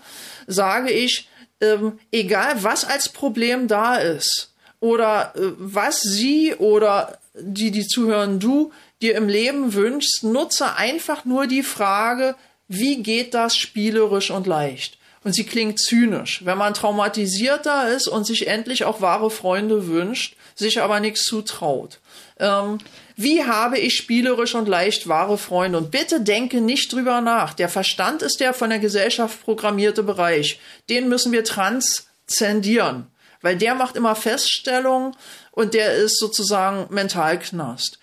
[0.47, 1.29] sage ich,
[1.61, 8.41] ähm, egal was als Problem da ist oder äh, was sie oder die, die zuhören,
[8.41, 12.37] du dir im Leben wünschst, nutze einfach nur die Frage,
[12.69, 14.99] wie geht das spielerisch und leicht?
[15.25, 16.43] und sie klingt zynisch.
[16.45, 21.99] Wenn man traumatisierter ist und sich endlich auch wahre Freunde wünscht, sich aber nichts zutraut.
[22.39, 22.79] Ähm,
[23.17, 25.79] wie habe ich spielerisch und leicht wahre Freunde?
[25.79, 27.55] Und bitte denke nicht drüber nach.
[27.55, 30.61] Der Verstand ist der von der Gesellschaft programmierte Bereich.
[30.91, 33.07] Den müssen wir transzendieren,
[33.41, 35.17] weil der macht immer Feststellungen
[35.53, 37.99] und der ist sozusagen Mentalknast.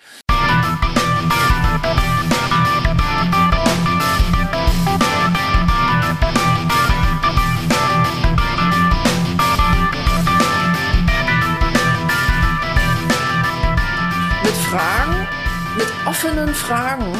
[16.12, 17.10] Offenen Fragen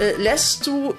[0.00, 0.94] äh, lässt du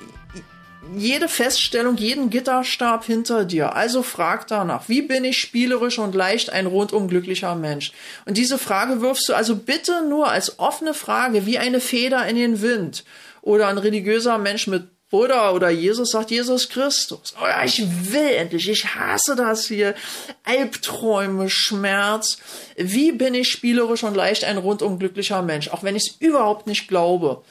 [0.96, 3.76] jede Feststellung, jeden Gitterstab hinter dir.
[3.76, 7.94] Also frag danach, wie bin ich spielerisch und leicht ein rundum glücklicher Mensch?
[8.26, 12.36] Und diese Frage wirfst du also bitte nur als offene Frage, wie eine Feder in
[12.36, 13.04] den Wind.
[13.42, 17.34] Oder ein religiöser Mensch mit Buddha oder Jesus sagt Jesus Christus.
[17.41, 19.95] Oh ja, ich will endlich, ich hasse das hier.
[20.43, 22.38] Albträume, Schmerz.
[22.76, 26.68] Wie bin ich spielerisch und leicht ein rundum glücklicher Mensch, auch wenn ich es überhaupt
[26.68, 27.43] nicht glaube.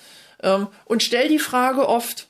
[0.42, 2.26] Ähm, und stell die Frage oft,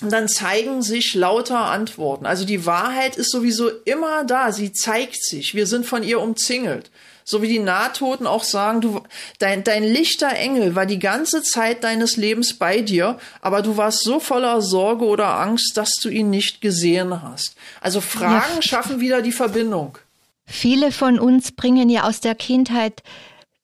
[0.00, 2.24] dann zeigen sich lauter Antworten.
[2.24, 5.54] Also die Wahrheit ist sowieso immer da, sie zeigt sich.
[5.54, 6.90] Wir sind von ihr umzingelt.
[7.24, 9.00] So wie die Nahtoten auch sagen, du,
[9.38, 14.02] dein, dein lichter Engel war die ganze Zeit deines Lebens bei dir, aber du warst
[14.02, 17.56] so voller Sorge oder Angst, dass du ihn nicht gesehen hast.
[17.80, 18.62] Also Fragen ja.
[18.62, 19.98] schaffen wieder die Verbindung.
[20.44, 23.02] Viele von uns bringen ja aus der Kindheit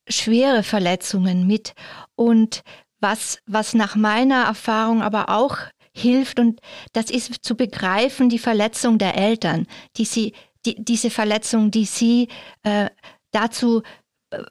[0.08, 1.74] schwere Verletzungen mit
[2.14, 2.62] und
[3.00, 5.58] was, was nach meiner Erfahrung aber auch
[5.92, 6.60] hilft und
[6.92, 10.32] das ist zu begreifen die Verletzung der Eltern, die sie,
[10.64, 12.28] die, diese Verletzung, die sie
[12.62, 12.88] äh,
[13.32, 13.82] dazu
[14.30, 14.42] äh,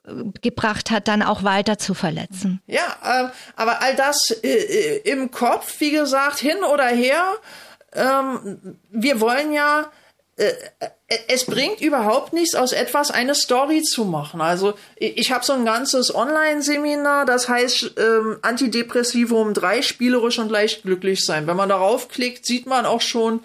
[0.42, 2.60] gebracht hat, dann auch weiter zu verletzen.
[2.66, 7.24] Ja, äh, aber all das äh, äh, im Kopf, wie gesagt, hin oder her,
[7.92, 9.90] ähm, wir wollen ja,
[10.36, 10.88] äh, äh,
[11.28, 14.40] es bringt überhaupt nichts, aus etwas eine Story zu machen.
[14.40, 20.82] Also ich habe so ein ganzes Online-Seminar, das heißt ähm, Antidepressivum 3, spielerisch und leicht
[20.82, 21.46] glücklich sein.
[21.46, 23.40] Wenn man darauf klickt, sieht man auch schon,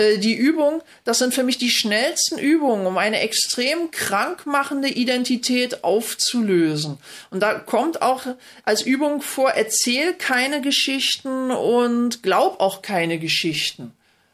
[0.00, 5.84] äh, die Übung, das sind für mich die schnellsten Übungen, um eine extrem krankmachende Identität
[5.84, 6.96] aufzulösen.
[7.30, 8.22] Und da kommt auch
[8.64, 13.92] als Übung vor, erzähl keine Geschichten und glaub auch keine Geschichten.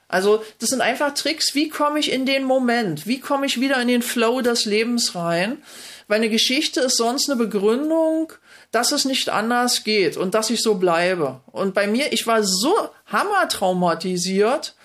[0.08, 3.80] Also das sind einfach Tricks, wie komme ich in den Moment, wie komme ich wieder
[3.82, 5.58] in den Flow des Lebens rein,
[6.06, 8.32] weil eine Geschichte ist sonst eine Begründung,
[8.70, 11.40] dass es nicht anders geht und dass ich so bleibe.
[11.50, 12.72] Und bei mir, ich war so
[13.06, 14.75] hammertraumatisiert,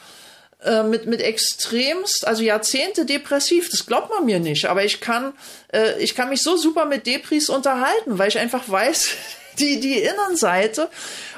[0.64, 3.70] äh, mit, mit extremst, also Jahrzehnte depressiv.
[3.70, 4.66] Das glaubt man mir nicht.
[4.66, 5.34] Aber ich kann,
[5.74, 9.10] äh, ich kann mich so super mit Depris unterhalten, weil ich einfach weiß,
[9.60, 10.90] die, die Innenseite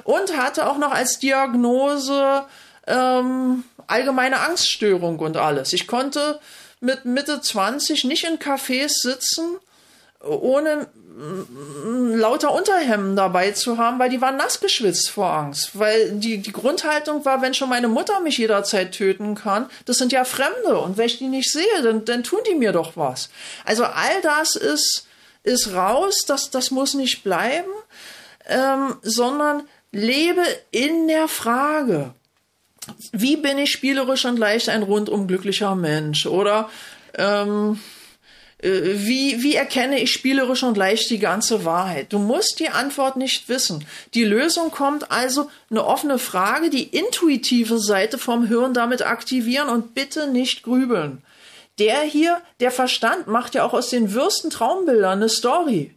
[0.03, 2.43] und hatte auch noch als Diagnose
[2.85, 5.73] ähm, allgemeine Angststörung und alles.
[5.73, 6.39] Ich konnte
[6.79, 9.57] mit Mitte 20 nicht in Cafés sitzen,
[10.19, 15.71] ohne lauter Unterhemden dabei zu haben, weil die waren nass geschwitzt vor Angst.
[15.73, 20.11] Weil die, die Grundhaltung war, wenn schon meine Mutter mich jederzeit töten kann, das sind
[20.11, 23.29] ja Fremde und wenn ich die nicht sehe, dann, dann tun die mir doch was.
[23.65, 25.07] Also all das ist,
[25.43, 27.69] ist raus, das, das muss nicht bleiben,
[28.47, 32.13] ähm, sondern lebe in der Frage.
[33.11, 36.25] Wie bin ich spielerisch und leicht ein rundum glücklicher Mensch?
[36.25, 36.69] Oder
[37.17, 38.02] ähm, äh,
[38.63, 42.13] wie, wie erkenne ich spielerisch und leicht die ganze Wahrheit?
[42.13, 43.85] Du musst die Antwort nicht wissen.
[44.13, 49.93] Die Lösung kommt also eine offene Frage, die intuitive Seite vom Hirn damit aktivieren und
[49.93, 51.21] bitte nicht grübeln.
[51.77, 55.93] Der hier, der Verstand macht ja auch aus den Würsten Traumbildern eine Story.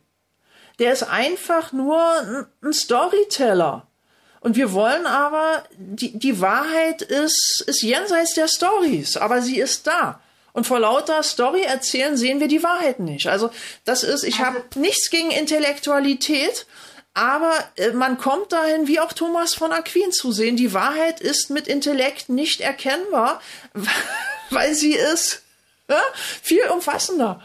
[0.80, 3.86] Der ist einfach nur ein Storyteller.
[4.40, 9.86] Und wir wollen aber, die, die Wahrheit ist, ist jenseits der Stories, aber sie ist
[9.86, 10.20] da.
[10.56, 13.26] Und vor lauter Story erzählen sehen wir die Wahrheit nicht.
[13.26, 13.50] Also
[13.84, 16.64] das ist, ich also, habe nichts gegen Intellektualität,
[17.12, 21.50] aber äh, man kommt dahin, wie auch Thomas von Aquin zu sehen, die Wahrheit ist
[21.50, 23.42] mit Intellekt nicht erkennbar,
[24.50, 25.42] weil sie ist
[25.90, 26.00] ja,
[26.42, 27.42] viel umfassender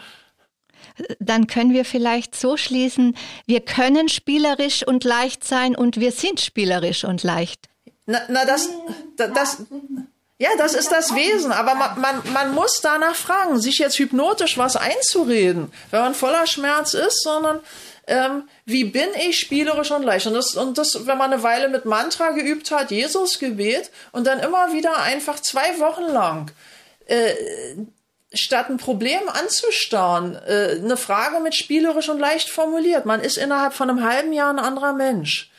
[1.20, 3.16] dann können wir vielleicht so schließen,
[3.48, 7.70] wir können spielerisch und leicht sein und wir sind spielerisch und leicht.
[8.06, 8.70] Na, na das,
[9.18, 9.64] das,
[10.42, 14.58] ja, das ist das Wesen, aber man, man, man muss danach fragen, sich jetzt hypnotisch
[14.58, 17.60] was einzureden, wenn man voller Schmerz ist, sondern
[18.08, 20.26] ähm, wie bin ich spielerisch und leicht?
[20.26, 24.26] Und das, und das, wenn man eine Weile mit Mantra geübt hat, Jesus Gebet und
[24.26, 26.50] dann immer wieder einfach zwei Wochen lang
[27.06, 27.36] äh,
[28.34, 33.06] statt ein Problem anzustarren, äh, eine Frage mit spielerisch und leicht formuliert.
[33.06, 35.51] Man ist innerhalb von einem halben Jahr ein anderer Mensch.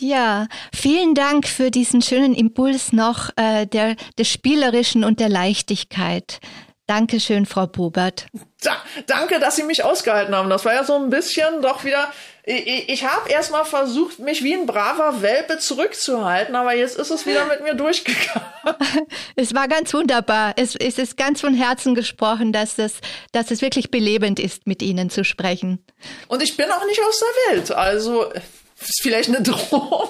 [0.00, 6.38] Ja, vielen Dank für diesen schönen Impuls noch äh, der, des Spielerischen und der Leichtigkeit.
[6.86, 8.26] Dankeschön, Frau Bubert.
[8.62, 8.76] Da,
[9.06, 10.48] danke, dass Sie mich ausgehalten haben.
[10.48, 12.10] Das war ja so ein bisschen doch wieder.
[12.44, 17.26] Ich, ich habe erstmal versucht, mich wie ein braver Welpe zurückzuhalten, aber jetzt ist es
[17.26, 18.48] wieder mit mir durchgegangen.
[19.36, 20.54] Es war ganz wunderbar.
[20.56, 23.00] Es, es ist ganz von Herzen gesprochen, dass es,
[23.32, 25.84] dass es wirklich belebend ist, mit Ihnen zu sprechen.
[26.28, 27.70] Und ich bin auch nicht aus der Welt.
[27.70, 28.32] Also
[28.80, 30.08] ist vielleicht eine Drohung.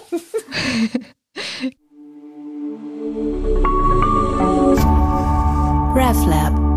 [5.94, 6.67] RefLab